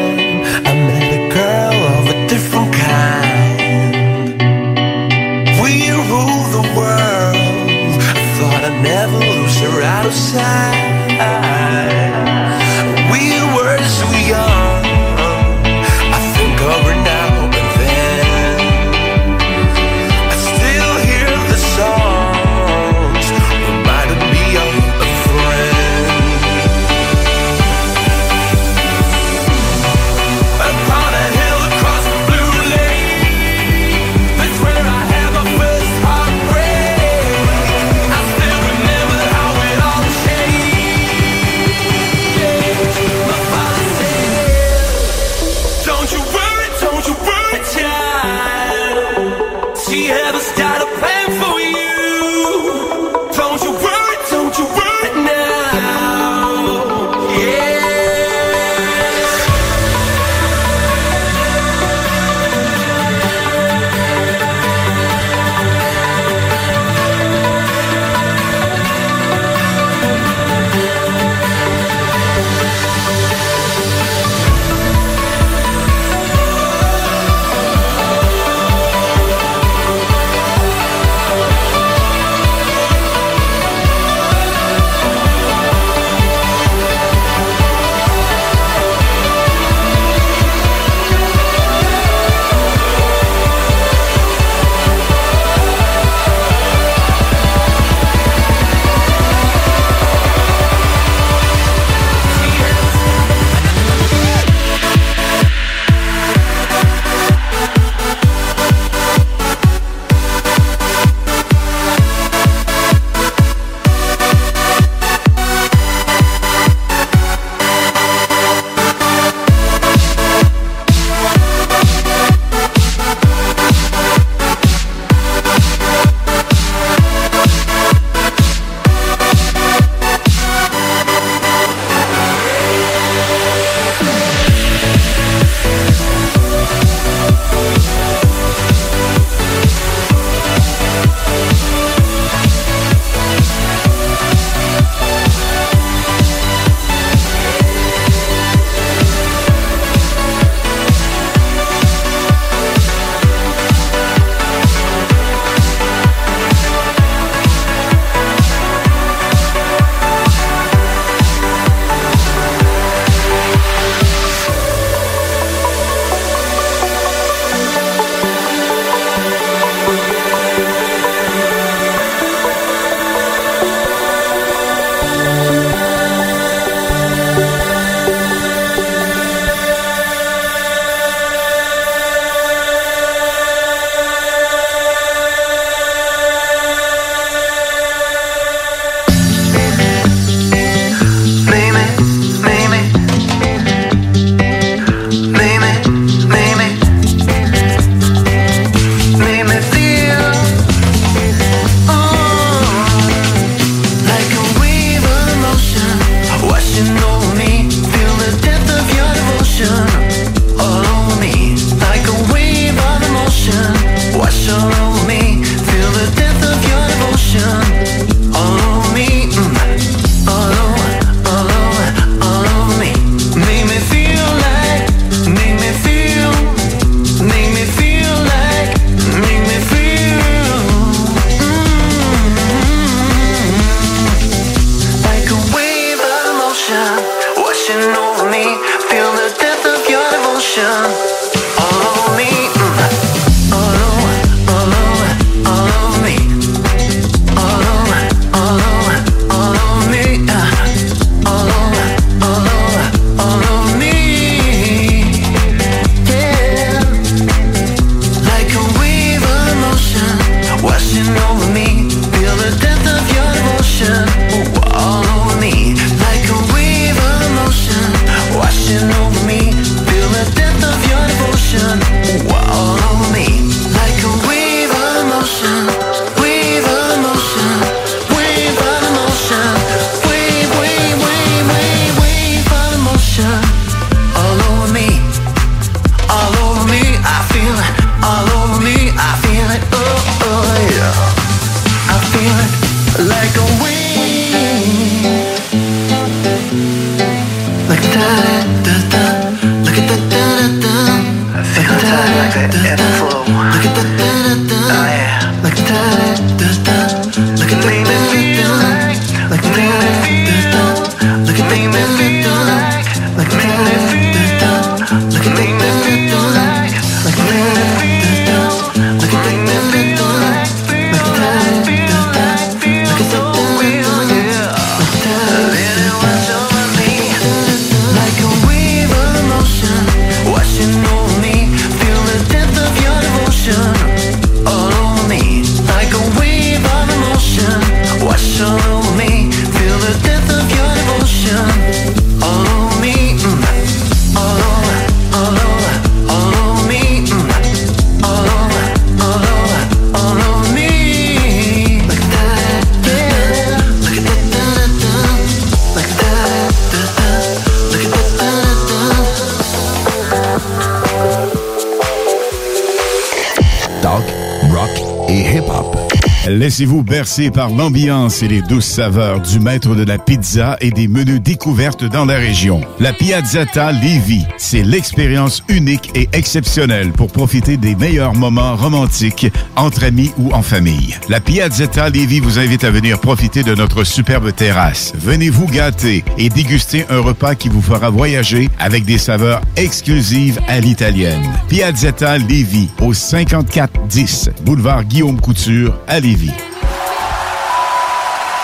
Bercer 366.93 367.31
par 367.31 367.49
l'ambiance 367.49 368.21
et 368.21 368.27
les 368.27 368.43
douces 368.43 368.67
saveurs 368.67 369.19
du 369.19 369.39
maître 369.39 369.73
de 369.73 369.83
la 369.83 369.97
pizza 369.97 370.57
et 370.61 370.69
des 370.69 370.87
menus 370.87 371.23
découvertes 371.23 371.83
dans 371.83 372.05
la 372.05 372.17
région. 372.17 372.61
La 372.79 372.93
Piazzetta 372.93 373.71
Lévis, 373.71 374.27
c'est 374.37 374.61
l'expérience 374.61 375.41
unique 375.49 375.89
et 375.95 376.07
exceptionnelle 376.13 376.91
pour 376.91 377.11
profiter 377.11 377.57
des 377.57 377.73
meilleurs 377.73 378.13
moments 378.13 378.55
romantiques 378.55 379.25
entre 379.55 379.85
amis 379.85 380.11
ou 380.19 380.33
en 380.33 380.43
famille. 380.43 380.95
La 381.09 381.19
Piazzetta 381.19 381.89
Lévis 381.89 382.19
vous 382.19 382.37
invite 382.37 382.63
à 382.63 382.69
venir 382.69 382.99
profiter 382.99 383.41
de 383.41 383.55
notre 383.55 383.83
superbe 383.85 384.31
terrasse. 384.31 384.93
Venez 384.95 385.31
vous 385.31 385.47
gâter 385.47 386.05
et 386.19 386.29
déguster 386.29 386.85
un 386.91 386.99
repas 386.99 387.33
qui 387.33 387.49
vous 387.49 387.63
fera 387.63 387.89
voyager 387.89 388.51
avec 388.59 388.85
des 388.85 388.99
saveurs 388.99 389.41
exclusives 389.55 390.39
à 390.47 390.59
l'italienne. 390.59 391.27
Piazzetta 391.49 392.19
Lévis 392.19 392.69
au 392.79 392.93
5410 392.93 394.29
boulevard 394.45 394.83
Guillaume 394.83 395.19
Couture 395.19 395.79
à 395.87 395.99
Lévis. 395.99 396.33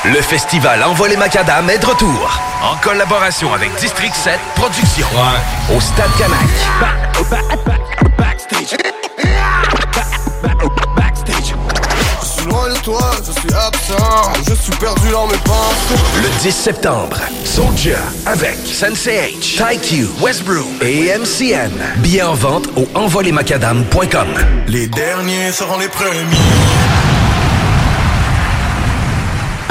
Le 0.06 0.22
festival 0.22 0.82
Envoie 0.84 1.10
les 1.10 1.18
Macadam 1.18 1.70
est 1.70 1.78
de 1.78 1.86
retour. 1.86 2.40
En 2.64 2.78
collaboration 2.78 3.54
avec 3.54 3.70
District 3.76 4.16
7 4.16 4.40
Productions. 4.56 5.08
Au 5.76 5.80
Stade 5.82 6.10
Canac. 6.18 6.40
Je 12.22 12.26
suis 12.26 12.50
loin 12.50 12.70
de 12.70 12.80
toi, 12.80 13.12
je 13.18 13.32
suis 13.42 13.54
absent. 13.54 14.34
Je 14.48 14.54
suis 14.54 14.72
perdu 14.78 15.10
dans 15.12 15.28
mes 15.28 15.38
pensées. 15.38 16.02
Le 16.22 16.30
10 16.44 16.52
septembre, 16.52 17.18
Soldier 17.44 17.98
avec 18.26 18.56
Sensei 18.66 19.36
H, 19.38 19.58
TyQ, 19.58 20.08
Westbrook 20.22 20.66
et 20.82 21.12
MCN. 21.18 21.72
Billets 21.98 22.22
en 22.24 22.36
vente 22.36 22.70
au 22.78 22.88
envoiemacadam.com. 22.96 24.28
Les 24.68 24.88
derniers 24.88 25.52
seront 25.52 25.78
les 25.78 25.90
premiers. 25.90 26.79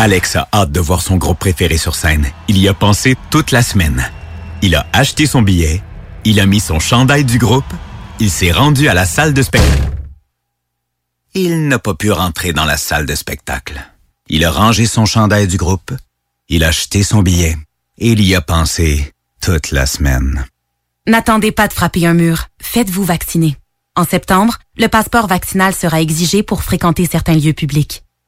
Alex 0.01 0.36
a 0.36 0.49
hâte 0.53 0.70
de 0.70 0.78
voir 0.78 1.03
son 1.03 1.16
groupe 1.16 1.40
préféré 1.40 1.76
sur 1.76 1.96
scène. 1.96 2.30
Il 2.46 2.57
y 2.59 2.68
a 2.68 2.72
pensé 2.72 3.16
toute 3.30 3.51
la 3.51 3.62
semaine. 3.62 4.09
Il 4.62 4.76
a 4.76 4.86
acheté 4.92 5.26
son 5.26 5.42
billet, 5.42 5.82
il 6.24 6.38
a 6.38 6.46
mis 6.46 6.61
son 6.61 6.78
chandail 6.78 7.24
du 7.24 7.38
groupe, 7.38 7.72
il 8.20 8.30
s'est 8.30 8.53
rendu 8.53 8.88
à 8.88 8.94
la 8.94 9.05
salle 9.05 9.34
de 9.34 9.42
spectacle. 9.42 9.90
Il 11.34 11.66
n'a 11.66 11.80
pas 11.80 11.94
pu 11.94 12.12
rentrer 12.12 12.53
dans 12.53 12.64
la 12.64 12.76
salle 12.76 13.07
de 13.07 13.14
spectacle. 13.16 13.84
Il 14.28 14.44
a 14.44 14.53
rangé 14.53 14.86
son 14.86 15.05
chandail 15.05 15.49
du 15.49 15.57
groupe, 15.57 15.90
il 16.49 16.62
a 16.62 16.68
acheté 16.68 17.03
son 17.03 17.22
billet 17.22 17.57
et 17.99 18.12
il 18.12 18.22
y 18.22 18.36
a 18.36 18.40
pensé 18.40 19.12
toute 19.40 19.72
la 19.72 19.86
semaine. 19.86 20.46
N'attendez 21.09 21.51
pas 21.51 21.66
de 21.66 21.72
frapper 21.72 22.07
un 22.07 22.14
mur. 22.14 22.46
Faites-vous 22.62 23.03
vacciner. 23.03 23.57
En 23.96 24.05
septembre, 24.05 24.59
le 24.76 24.86
passeport 24.86 25.26
vaccinal 25.26 25.74
sera 25.74 26.01
exigé 26.01 26.44
pour 26.44 26.62
fréquenter 26.62 27.05
certains 27.05 27.34
lieux 27.34 27.53
publics. 27.53 28.05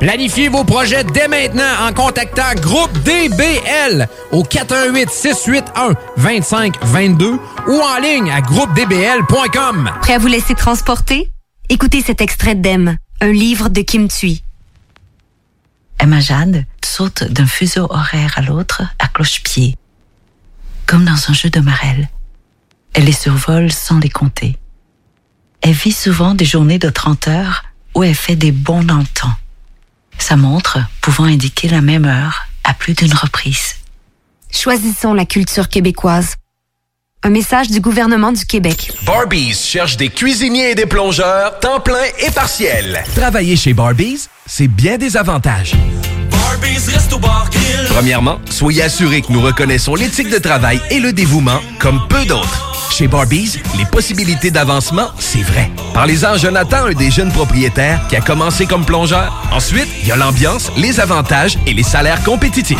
Planifiez 0.00 0.48
vos 0.48 0.64
projets 0.64 1.04
dès 1.04 1.28
maintenant 1.28 1.86
en 1.86 1.92
contactant 1.92 2.54
Groupe 2.56 2.90
DBL 3.02 4.08
au 4.32 4.42
418 4.42 5.10
681 5.10 5.94
2522 6.16 7.38
ou 7.68 7.80
en 7.82 7.98
ligne 7.98 8.30
à 8.30 8.40
groupedbl.com. 8.40 9.90
Prêt 10.00 10.14
à 10.14 10.18
vous 10.18 10.26
laisser 10.26 10.54
transporter? 10.54 11.30
Écoutez 11.68 12.00
cet 12.00 12.22
extrait 12.22 12.54
d'Em, 12.54 12.96
un 13.20 13.30
livre 13.30 13.68
de 13.68 13.82
Kim 13.82 14.08
Thuy. 14.08 14.42
Emma 15.98 16.20
Jade 16.20 16.64
saute 16.82 17.24
d'un 17.24 17.46
fuseau 17.46 17.86
horaire 17.90 18.32
à 18.36 18.40
l'autre 18.40 18.82
à 18.98 19.06
cloche-pied, 19.06 19.76
comme 20.86 21.04
dans 21.04 21.28
un 21.28 21.34
jeu 21.34 21.50
de 21.50 21.60
marelle. 21.60 22.08
Elle 22.94 23.04
les 23.04 23.12
survole 23.12 23.70
sans 23.70 23.98
les 23.98 24.08
compter. 24.08 24.56
Elle 25.60 25.72
vit 25.72 25.92
souvent 25.92 26.34
des 26.34 26.46
journées 26.46 26.78
de 26.78 26.88
30 26.88 27.28
heures 27.28 27.64
où 27.94 28.02
elle 28.02 28.14
fait 28.14 28.34
des 28.36 28.50
bons 28.50 28.82
dans 28.82 28.96
le 28.96 29.04
temps. 29.04 29.34
Sa 30.20 30.36
montre 30.36 30.78
pouvant 31.00 31.24
indiquer 31.24 31.68
la 31.68 31.80
même 31.80 32.04
heure 32.04 32.46
à 32.62 32.74
plus 32.74 32.94
d'une 32.94 33.12
reprise. 33.12 33.76
Choisissons 34.52 35.14
la 35.14 35.24
culture 35.24 35.68
québécoise. 35.68 36.36
Un 37.22 37.30
message 37.30 37.68
du 37.68 37.80
gouvernement 37.80 38.30
du 38.30 38.44
Québec. 38.46 38.92
Barbies 39.04 39.54
cherche 39.54 39.96
des 39.96 40.08
cuisiniers 40.08 40.70
et 40.70 40.74
des 40.74 40.86
plongeurs, 40.86 41.58
temps 41.58 41.80
plein 41.80 42.04
et 42.18 42.30
partiel. 42.30 43.02
Travailler 43.14 43.56
chez 43.56 43.74
Barbies, 43.74 44.28
c'est 44.46 44.68
bien 44.68 44.98
des 44.98 45.16
avantages. 45.16 45.72
Premièrement, 47.88 48.38
soyez 48.50 48.82
assurés 48.82 49.22
que 49.22 49.32
nous 49.32 49.40
reconnaissons 49.40 49.94
l'éthique 49.94 50.30
de 50.30 50.38
travail 50.38 50.80
et 50.90 51.00
le 51.00 51.12
dévouement 51.12 51.60
comme 51.78 52.00
peu 52.08 52.24
d'autres. 52.24 52.90
Chez 52.90 53.08
Barbies, 53.08 53.58
les 53.78 53.84
possibilités 53.84 54.50
d'avancement, 54.50 55.08
c'est 55.18 55.42
vrai. 55.42 55.70
Parlez-en 55.94 56.32
à 56.32 56.36
Jonathan, 56.36 56.86
un 56.86 56.92
des 56.92 57.10
jeunes 57.10 57.32
propriétaires 57.32 58.00
qui 58.08 58.16
a 58.16 58.20
commencé 58.20 58.66
comme 58.66 58.84
plongeur. 58.84 59.46
Ensuite, 59.52 59.88
il 60.02 60.08
y 60.08 60.12
a 60.12 60.16
l'ambiance, 60.16 60.70
les 60.76 61.00
avantages 61.00 61.58
et 61.66 61.74
les 61.74 61.82
salaires 61.82 62.22
compétitifs. 62.24 62.78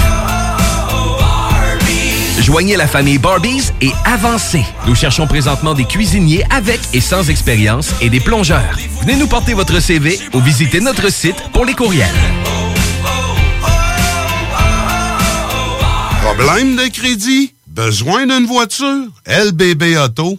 Joignez 2.41 2.77
la 2.77 2.87
famille 2.87 3.19
Barbies 3.19 3.71
et 3.81 3.93
avancez. 4.05 4.65
Nous 4.87 4.95
cherchons 4.95 5.27
présentement 5.27 5.75
des 5.75 5.85
cuisiniers 5.85 6.45
avec 6.51 6.81
et 6.93 7.01
sans 7.01 7.31
expérience 7.31 7.95
et 8.01 8.09
des 8.09 8.21
plongeurs. 8.21 8.77
Venez 9.03 9.17
nous 9.17 9.29
porter 9.29 9.55
votre 9.55 9.79
CV 9.81 10.19
ou 10.33 10.41
visitez 10.41 10.81
notre 10.81 11.11
site 11.11 11.37
pour 11.53 11.65
les 11.65 11.75
courriels. 11.75 12.09
Problème 16.43 16.75
de 16.75 16.89
crédit? 16.89 17.53
Besoin 17.67 18.27
d'une 18.27 18.47
voiture? 18.47 19.09
LBBauto.com 19.27 20.39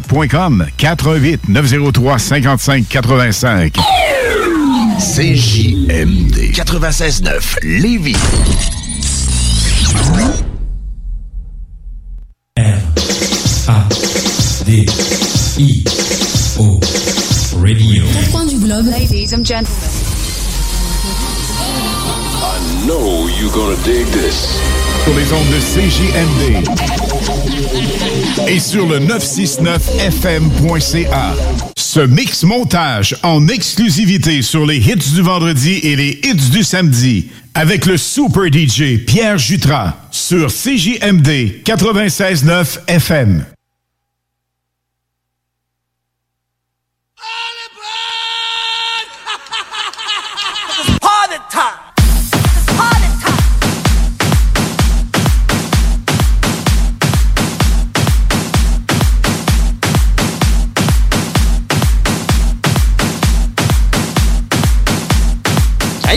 GestionBloc.com 0.01 0.61
88 0.77 1.47
903 1.47 2.17
55 2.19 2.87
85. 2.89 3.71
CJMD 4.99 6.53
96.9 6.53 7.57
Lévis. 7.63 8.17
Radio. 17.61 18.03
Globe. 18.59 18.85
Ladies 18.87 19.33
and 19.33 19.45
gentlemen. 19.45 20.20
Know 22.85 23.27
you're 23.27 23.51
gonna 23.51 23.75
dig 23.83 24.05
this. 24.07 24.57
Sur 25.03 25.13
les 25.15 25.33
ondes 25.33 25.49
de 25.49 25.59
CJMD. 25.59 26.63
Et 28.47 28.59
sur 28.59 28.87
le 28.87 28.99
969fm.ca. 28.99 31.33
Ce 31.75 31.99
mix 31.99 32.43
montage 32.43 33.15
en 33.23 33.47
exclusivité 33.47 34.41
sur 34.41 34.65
les 34.65 34.77
hits 34.77 35.13
du 35.13 35.21
vendredi 35.21 35.79
et 35.83 35.95
les 35.95 36.19
hits 36.23 36.49
du 36.51 36.63
samedi. 36.63 37.27
Avec 37.53 37.85
le 37.85 37.97
super 37.97 38.45
DJ 38.45 38.97
Pierre 39.05 39.37
Jutras 39.37 39.93
sur 40.11 40.47
CJMD 40.47 41.61
96.9 41.65 42.79
FM. 42.87 43.45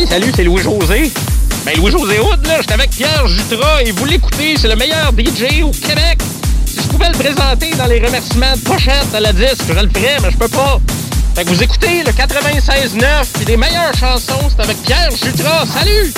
Salut, 0.09 0.33
c'est 0.35 0.45
Louis-José. 0.45 1.11
Ben, 1.65 1.77
Louis-José 1.77 2.21
Houd, 2.21 2.47
là, 2.47 2.61
j'étais 2.61 2.75
avec 2.75 2.91
Pierre 2.91 3.27
Jutras 3.27 3.83
et 3.83 3.91
vous 3.91 4.05
l'écoutez, 4.05 4.57
c'est 4.57 4.69
le 4.69 4.77
meilleur 4.77 5.13
DJ 5.13 5.63
au 5.63 5.71
Québec. 5.71 6.19
Si 6.67 6.77
je 6.77 6.89
pouvais 6.89 7.09
le 7.09 7.19
présenter 7.19 7.71
dans 7.77 7.87
les 7.87 8.05
remerciements 8.05 8.55
de 8.55 8.61
pochette 8.61 9.15
à 9.15 9.21
la 9.21 9.33
disque, 9.33 9.65
je 9.69 9.73
le 9.73 9.89
ferais, 9.89 10.17
mais 10.23 10.31
je 10.31 10.37
peux 10.37 10.49
pas. 10.49 10.79
Fait 11.35 11.45
que 11.45 11.49
vous 11.49 11.63
écoutez 11.63 12.03
le 12.05 12.13
96.9 12.13 13.05
puis 13.35 13.45
des 13.45 13.57
meilleures 13.57 13.95
chansons, 13.95 14.49
c'est 14.51 14.63
avec 14.63 14.81
Pierre 14.83 15.11
Jutras. 15.11 15.67
Salut! 15.67 16.13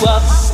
you 0.00 0.06
up. 0.08 0.45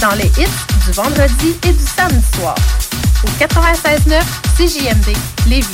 Dans 0.00 0.12
les 0.16 0.26
hits 0.36 0.46
du 0.84 0.92
vendredi 0.92 1.56
et 1.66 1.72
du 1.72 1.84
samedi 1.84 2.22
soir. 2.36 2.54
Au 3.24 3.28
96.9 3.42 4.22
CJMD 4.56 5.16
Lévis. 5.46 5.66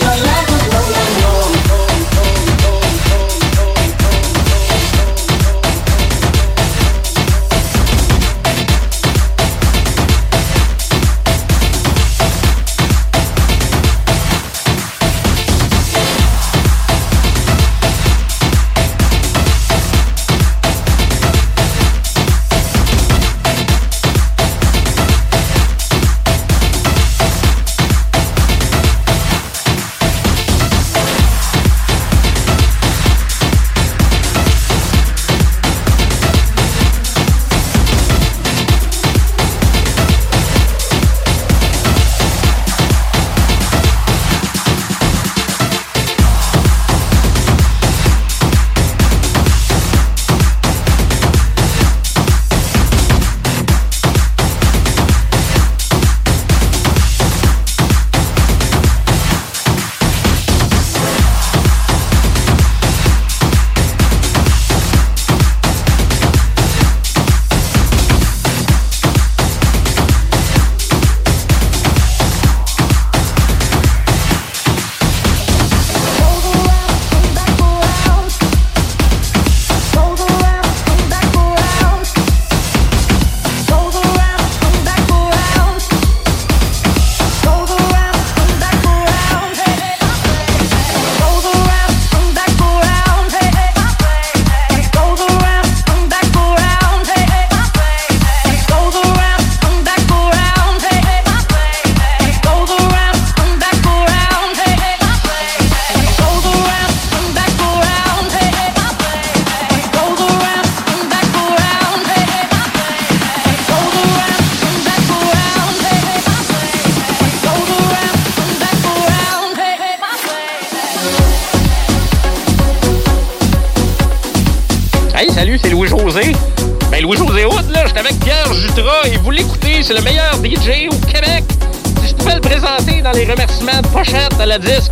Bye. 0.00 0.27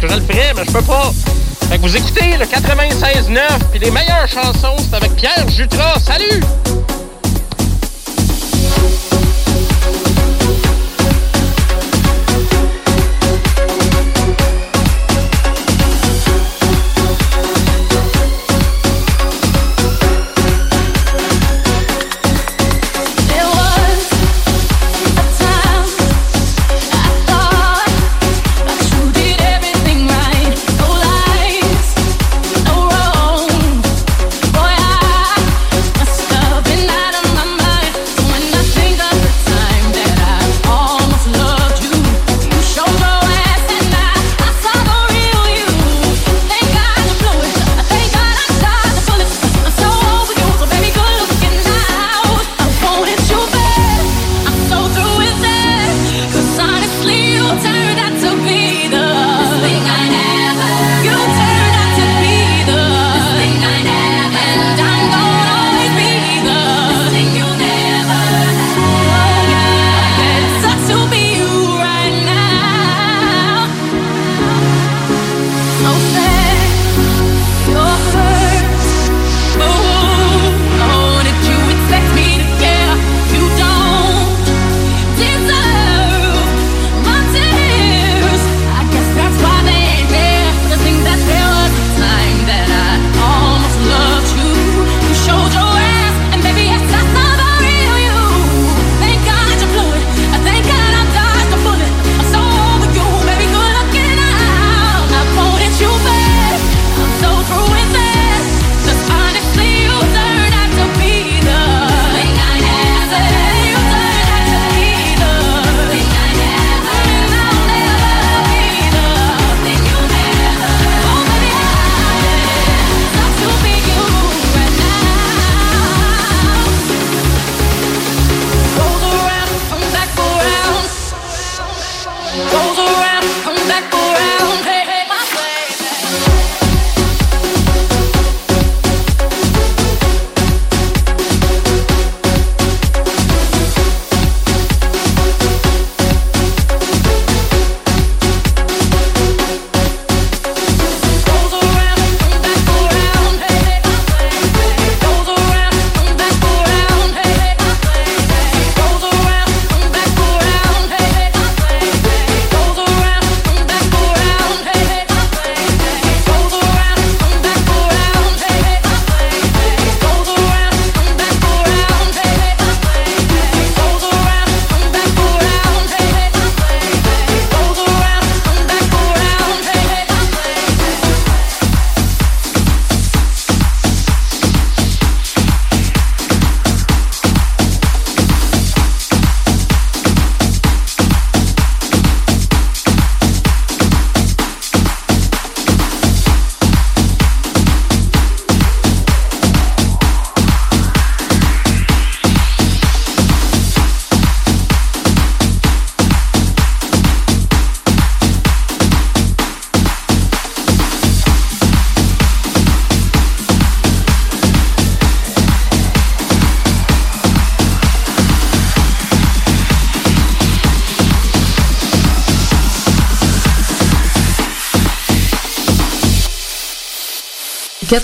je 0.08 0.14
le 0.14 0.20
ferais, 0.22 0.52
mais 0.54 0.64
je 0.66 0.72
peux 0.72 0.82
pas. 0.82 1.12
Fait 1.68 1.78
que 1.78 1.82
vous 1.82 1.96
écoutez 1.96 2.36
le 2.36 2.44
96.9, 2.44 3.40
puis 3.70 3.80
les 3.80 3.90
meilleures 3.90 4.28
chansons, 4.28 4.76
c'est 4.78 4.96
avec 4.96 5.14
Pierre 5.16 5.48
Jutra. 5.48 5.85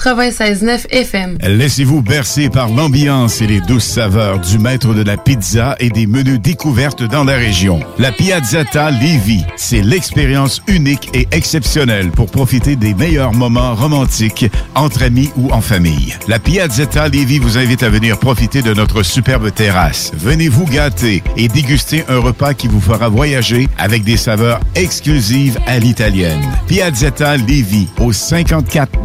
96.9 0.03 0.91
FM. 0.91 1.39
Laissez-vous 1.43 2.03
bercer 2.03 2.51
par 2.51 2.69
l'ambiance 2.69 3.41
et 3.41 3.47
les 3.47 3.61
douces 3.61 3.85
saveurs 3.85 4.41
du 4.41 4.59
maître 4.59 4.95
de 4.95 5.03
la 5.05 5.17
pizza 5.17 5.77
et 5.79 5.91
des 5.91 6.09
menus 6.09 6.41
découvertes 6.41 7.05
dans 7.05 7.23
la 7.23 7.35
région. 7.35 7.79
La 8.01 8.11
Piazzetta 8.11 8.91
Lévis, 8.91 9.45
c'est 9.55 9.81
l'expérience 9.81 10.61
unique 10.67 11.09
et 11.15 11.29
exceptionnelle 11.31 12.11
pour 12.11 12.33
profiter 12.33 12.75
des 12.75 12.95
meilleurs 12.95 13.33
moments 13.33 13.77
romantiques 13.77 14.51
entre 14.75 15.05
amis 15.05 15.31
ou 15.37 15.53
en 15.53 15.61
famille. 15.61 16.17
La 16.27 16.41
Piazzetta 16.41 17.07
Lévis 17.07 17.39
vous 17.39 17.57
invite 17.57 17.85
à 17.85 17.89
venir 17.89 18.19
profiter 18.19 18.61
de 18.61 18.75
notre 18.75 19.05
superbe 19.05 19.55
terrasse. 19.55 20.11
Venez 20.17 20.49
vous 20.49 20.67
gâter 20.67 21.23
et 21.37 21.47
déguster 21.47 22.05
un 22.09 22.19
repas 22.19 22.55
qui 22.55 22.67
vous 22.67 22.81
fera 22.81 23.09
voyager 23.09 23.69
avec 23.79 24.03
des 24.03 24.17
saveurs 24.17 24.59
exclusives 24.75 25.61
à 25.69 25.79
l'italienne. 25.79 26.43
Piazzetta 26.67 27.37
Lévis 27.37 27.87
au 28.01 28.13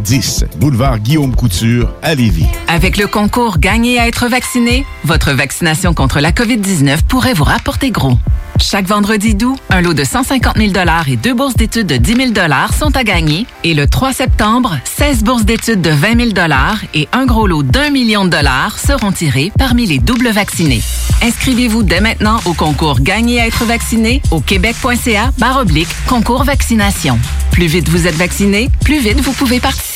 5410 0.08 0.44
boulevard 0.58 0.98
Guillaume 1.00 1.36
Couture 1.36 1.92
à 2.02 2.14
Lévis. 2.14 2.46
Avec 2.66 2.96
le 2.96 3.06
concours 3.06 3.58
Gagner 3.58 3.98
à 3.98 4.08
être 4.08 4.26
vacciné, 4.26 4.86
votre 5.04 5.32
vaccination 5.32 5.92
contre 5.92 6.20
la 6.20 6.32
COVID-19 6.32 7.02
pourrait 7.06 7.34
vous 7.34 7.44
rapporter 7.44 7.90
gros. 7.90 8.16
Chaque 8.58 8.86
vendredi 8.86 9.34
d'août, 9.34 9.58
un 9.68 9.82
lot 9.82 9.92
de 9.92 10.04
150 10.04 10.56
000 10.56 10.72
et 11.08 11.16
deux 11.16 11.34
bourses 11.34 11.56
d'études 11.56 11.86
de 11.86 11.98
10 11.98 12.32
000 12.32 12.32
sont 12.72 12.96
à 12.96 13.04
gagner. 13.04 13.46
Et 13.64 13.74
le 13.74 13.86
3 13.86 14.14
septembre, 14.14 14.78
16 14.84 15.24
bourses 15.24 15.44
d'études 15.44 15.82
de 15.82 15.90
20 15.90 16.32
000 16.32 16.48
et 16.94 17.06
un 17.12 17.26
gros 17.26 17.46
lot 17.46 17.62
d'un 17.62 17.90
million 17.90 18.24
de 18.24 18.30
dollars 18.30 18.78
seront 18.78 19.12
tirés 19.12 19.52
parmi 19.58 19.84
les 19.84 19.98
doubles 19.98 20.30
vaccinés. 20.30 20.80
Inscrivez-vous 21.22 21.82
dès 21.82 22.00
maintenant 22.00 22.40
au 22.46 22.54
concours 22.54 23.00
Gagner 23.00 23.42
à 23.42 23.46
être 23.46 23.66
vacciné 23.66 24.22
au 24.30 24.40
québec.ca 24.40 25.32
barre 25.36 25.64
concours 26.06 26.44
vaccination. 26.44 27.18
Plus 27.50 27.66
vite 27.66 27.90
vous 27.90 28.06
êtes 28.06 28.16
vacciné, 28.16 28.70
plus 28.84 29.00
vite 29.00 29.20
vous 29.20 29.32
pouvez 29.32 29.60
participer. 29.60 29.87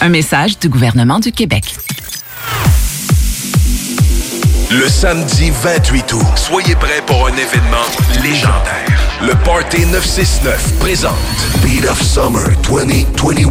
Un 0.00 0.08
message 0.08 0.58
du 0.58 0.68
gouvernement 0.68 1.18
du 1.18 1.32
Québec. 1.32 1.76
Le 4.70 4.88
samedi 4.88 5.50
28 5.50 6.12
août, 6.12 6.26
soyez 6.36 6.74
prêts 6.74 7.02
pour 7.06 7.28
un 7.28 7.32
événement 7.32 7.86
légendaire. 8.22 8.86
Le 9.22 9.34
Party 9.44 9.86
969 9.86 10.78
présente 10.80 11.14
Beat 11.62 11.84
of 11.88 12.02
Summer 12.02 12.50
2021. 12.68 13.46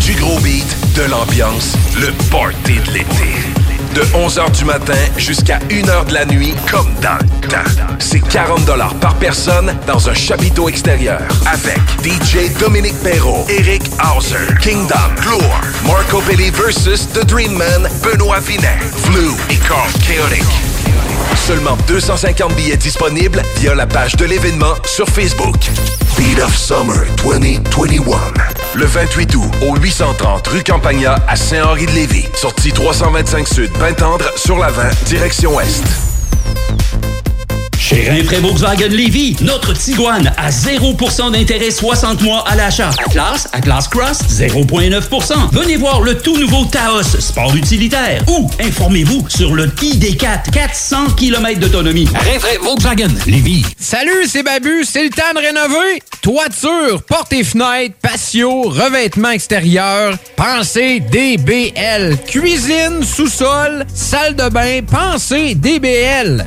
Du 0.00 0.14
gros 0.14 0.38
beat, 0.40 0.76
de 0.96 1.02
l'ambiance, 1.10 1.74
le 2.00 2.12
Party 2.30 2.74
de 2.86 2.92
l'été. 2.92 3.57
De 3.94 4.02
11h 4.02 4.50
du 4.56 4.64
matin 4.64 4.98
jusqu'à 5.16 5.58
1h 5.70 6.06
de 6.06 6.14
la 6.14 6.24
nuit, 6.24 6.54
comme 6.70 6.92
dans 7.02 7.18
le 7.20 7.48
temps. 7.48 7.96
C'est 7.98 8.20
40 8.20 8.66
par 9.00 9.14
personne 9.16 9.74
dans 9.86 10.08
un 10.08 10.14
chapiteau 10.14 10.68
extérieur. 10.68 11.20
Avec 11.46 11.78
DJ 12.02 12.52
Dominique 12.58 12.98
Perrault, 13.02 13.46
Eric 13.48 13.82
Hauser, 14.02 14.54
Kingdom, 14.60 14.96
Gloire, 15.22 15.62
Marco 15.86 16.20
Belli 16.22 16.50
versus 16.50 17.08
The 17.12 17.24
Dream 17.24 17.52
Man, 17.52 17.88
Benoît 18.02 18.40
Vinet, 18.40 18.78
Flu 19.04 19.30
et 19.50 19.56
Carl 19.56 19.90
Chaotic. 20.06 20.44
Seulement 21.34 21.76
250 21.86 22.54
billets 22.54 22.76
disponibles 22.76 23.42
via 23.56 23.74
la 23.74 23.86
page 23.86 24.16
de 24.16 24.24
l'événement 24.24 24.74
sur 24.84 25.08
Facebook. 25.08 25.56
Beat 26.18 26.38
of 26.40 26.56
Summer 26.56 27.04
2021. 27.22 28.57
Le 28.74 28.84
28 28.84 29.34
août 29.34 29.50
au 29.66 29.76
830 29.76 30.46
rue 30.48 30.62
Campagna 30.62 31.16
à 31.26 31.36
Saint-Henri-de-Lévis. 31.36 32.28
Sortie 32.34 32.72
325 32.72 33.48
Sud, 33.48 33.70
Pintendre 33.72 34.30
sur 34.36 34.58
la 34.58 34.70
20, 34.70 35.04
direction 35.06 35.54
Ouest. 35.56 36.07
Chez 37.98 38.38
Volkswagen 38.38 38.90
Lévy, 38.90 39.36
notre 39.40 39.72
Tiguan 39.72 40.32
à 40.36 40.50
0% 40.50 41.32
d'intérêt 41.32 41.72
60 41.72 42.22
mois 42.22 42.44
à 42.46 42.54
l'achat. 42.54 42.90
Atlas, 43.04 43.48
Atlas 43.52 43.88
Cross, 43.88 44.20
0,9%. 44.30 45.50
Venez 45.52 45.76
voir 45.76 46.00
le 46.02 46.16
tout 46.16 46.38
nouveau 46.38 46.64
Taos, 46.66 47.02
sport 47.02 47.56
utilitaire. 47.56 48.22
Ou 48.28 48.48
informez-vous 48.60 49.28
sur 49.28 49.52
le 49.52 49.66
ID4, 49.66 50.48
400 50.52 51.10
km 51.16 51.58
d'autonomie. 51.58 52.08
Rinfraie 52.14 52.58
Volkswagen 52.62 53.10
Lévy. 53.26 53.64
Salut, 53.80 54.26
c'est 54.28 54.44
Babu, 54.44 54.84
c'est 54.84 55.02
le 55.02 55.10
temps 55.10 55.34
de 55.34 55.40
rénover. 55.40 56.00
Toiture, 56.22 57.02
portes 57.02 57.32
et 57.32 57.42
fenêtres, 57.42 57.96
patio, 58.00 58.62
revêtement 58.68 59.30
extérieur, 59.30 60.16
pensez 60.36 61.00
DBL. 61.00 62.16
Cuisine, 62.28 63.02
sous-sol, 63.02 63.84
salle 63.92 64.36
de 64.36 64.48
bain, 64.50 64.82
pensez 64.88 65.56
DBL. 65.56 66.46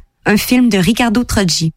un 0.25 0.37
film 0.37 0.69
de 0.69 0.77
Ricardo 0.77 1.23
Troggi. 1.23 1.73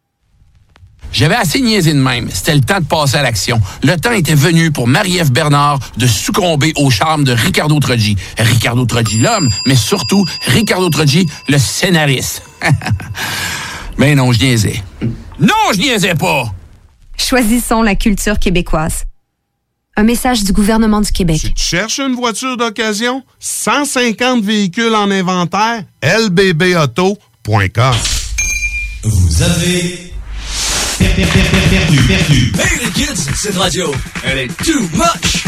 J'avais 1.13 1.37
assez 1.37 1.61
niaisé 1.61 1.93
de 1.93 1.99
même. 1.99 2.29
C'était 2.33 2.55
le 2.55 2.61
temps 2.61 2.81
de 2.81 2.87
passer 2.87 3.17
à 3.17 3.23
l'action. 3.23 3.61
Le 3.85 3.97
temps 3.97 4.11
était 4.11 4.35
venu 4.35 4.73
pour 4.73 4.89
Marie-Ève 4.89 5.31
Bernard 5.31 5.79
de 5.97 6.07
succomber 6.09 6.73
au 6.77 6.91
charme 6.91 7.23
de 7.23 7.33
Ricardo 7.33 7.79
Troggi. 7.79 8.17
Ricardo 8.37 8.85
Troggi, 8.85 9.19
l'homme, 9.21 9.49
mais 9.67 9.77
surtout 9.77 10.27
Ricardo 10.47 10.91
Troggi, 10.91 11.29
le 11.49 11.59
scénariste. 11.59 12.43
Mais 13.97 14.17
non, 14.17 14.33
je 14.33 14.41
niaisais. 14.41 14.83
Non, 15.39 15.55
je 15.73 15.79
niaisais 15.79 16.17
pas! 16.17 16.53
Choisissons 17.17 17.83
la 17.83 17.95
culture 17.95 18.41
québécoise. 18.41 19.05
Un 19.97 20.03
message 20.03 20.43
du 20.43 20.53
gouvernement 20.53 21.01
du 21.01 21.13
Québec. 21.13 21.41
Tu 21.55 21.65
cherches 21.65 22.01
une 22.01 22.17
voiture 22.17 22.57
d'occasion? 22.57 23.23
150 23.39 24.43
véhicules 24.43 24.95
en 24.97 25.13
inventaire? 25.13 25.85
lbbauto.com 26.03 27.95
Vous 29.05 29.43
avez 29.43 30.13
per- 30.99 31.09
per- 31.15 31.27
per- 31.27 31.51
per- 31.51 31.69
perdu, 31.71 31.97
perdu. 32.07 32.53
Hey 32.59 32.85
les 32.85 32.91
kids, 32.93 33.29
cette 33.37 33.57
radio, 33.57 33.93
elle 34.25 34.39
est 34.39 34.57
too 34.65 34.81
much! 34.95 35.45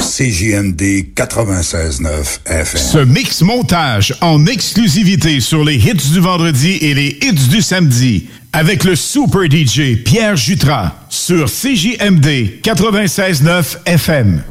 CJMD 0.00 1.12
96.9 1.14 2.40
FM. 2.46 2.80
Ce 2.80 2.98
mix 2.98 3.42
montage 3.42 4.14
en 4.20 4.46
exclusivité 4.46 5.40
sur 5.40 5.64
les 5.64 5.76
hits 5.76 5.94
du 6.12 6.20
vendredi 6.20 6.72
et 6.80 6.94
les 6.94 7.18
hits 7.22 7.48
du 7.48 7.62
samedi 7.62 8.28
avec 8.52 8.84
le 8.84 8.96
super 8.96 9.42
DJ 9.50 10.02
Pierre 10.04 10.36
Jutras 10.36 10.92
sur 11.08 11.46
CJMD 11.48 12.60
96.9 12.62 13.76
FM. 13.86 14.42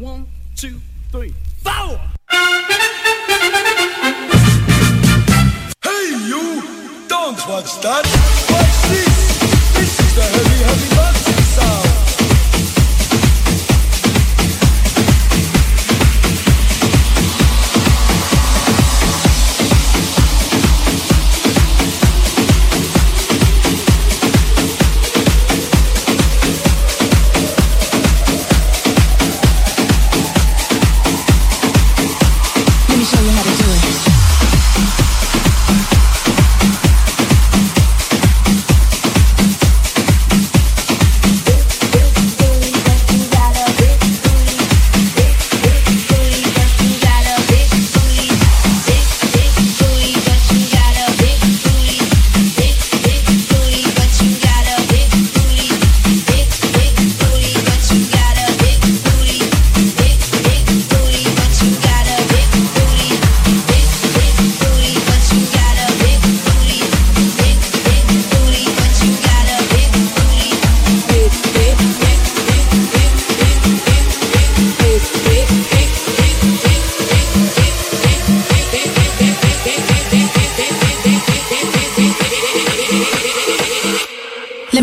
One, 0.00 0.24
two, 0.60 0.68
three, 1.12 1.32
four! 1.64 1.98
Don't 7.62 7.70
watch 7.70 7.80
that? 7.82 8.04
Watch 8.50 8.88
this? 8.90 9.72
This 9.74 10.00
is 10.00 10.14
the 10.14 10.51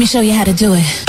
show 0.10 0.22
you 0.22 0.34
how 0.34 0.44
to 0.44 0.53
do 0.53 0.73
it. 0.73 1.09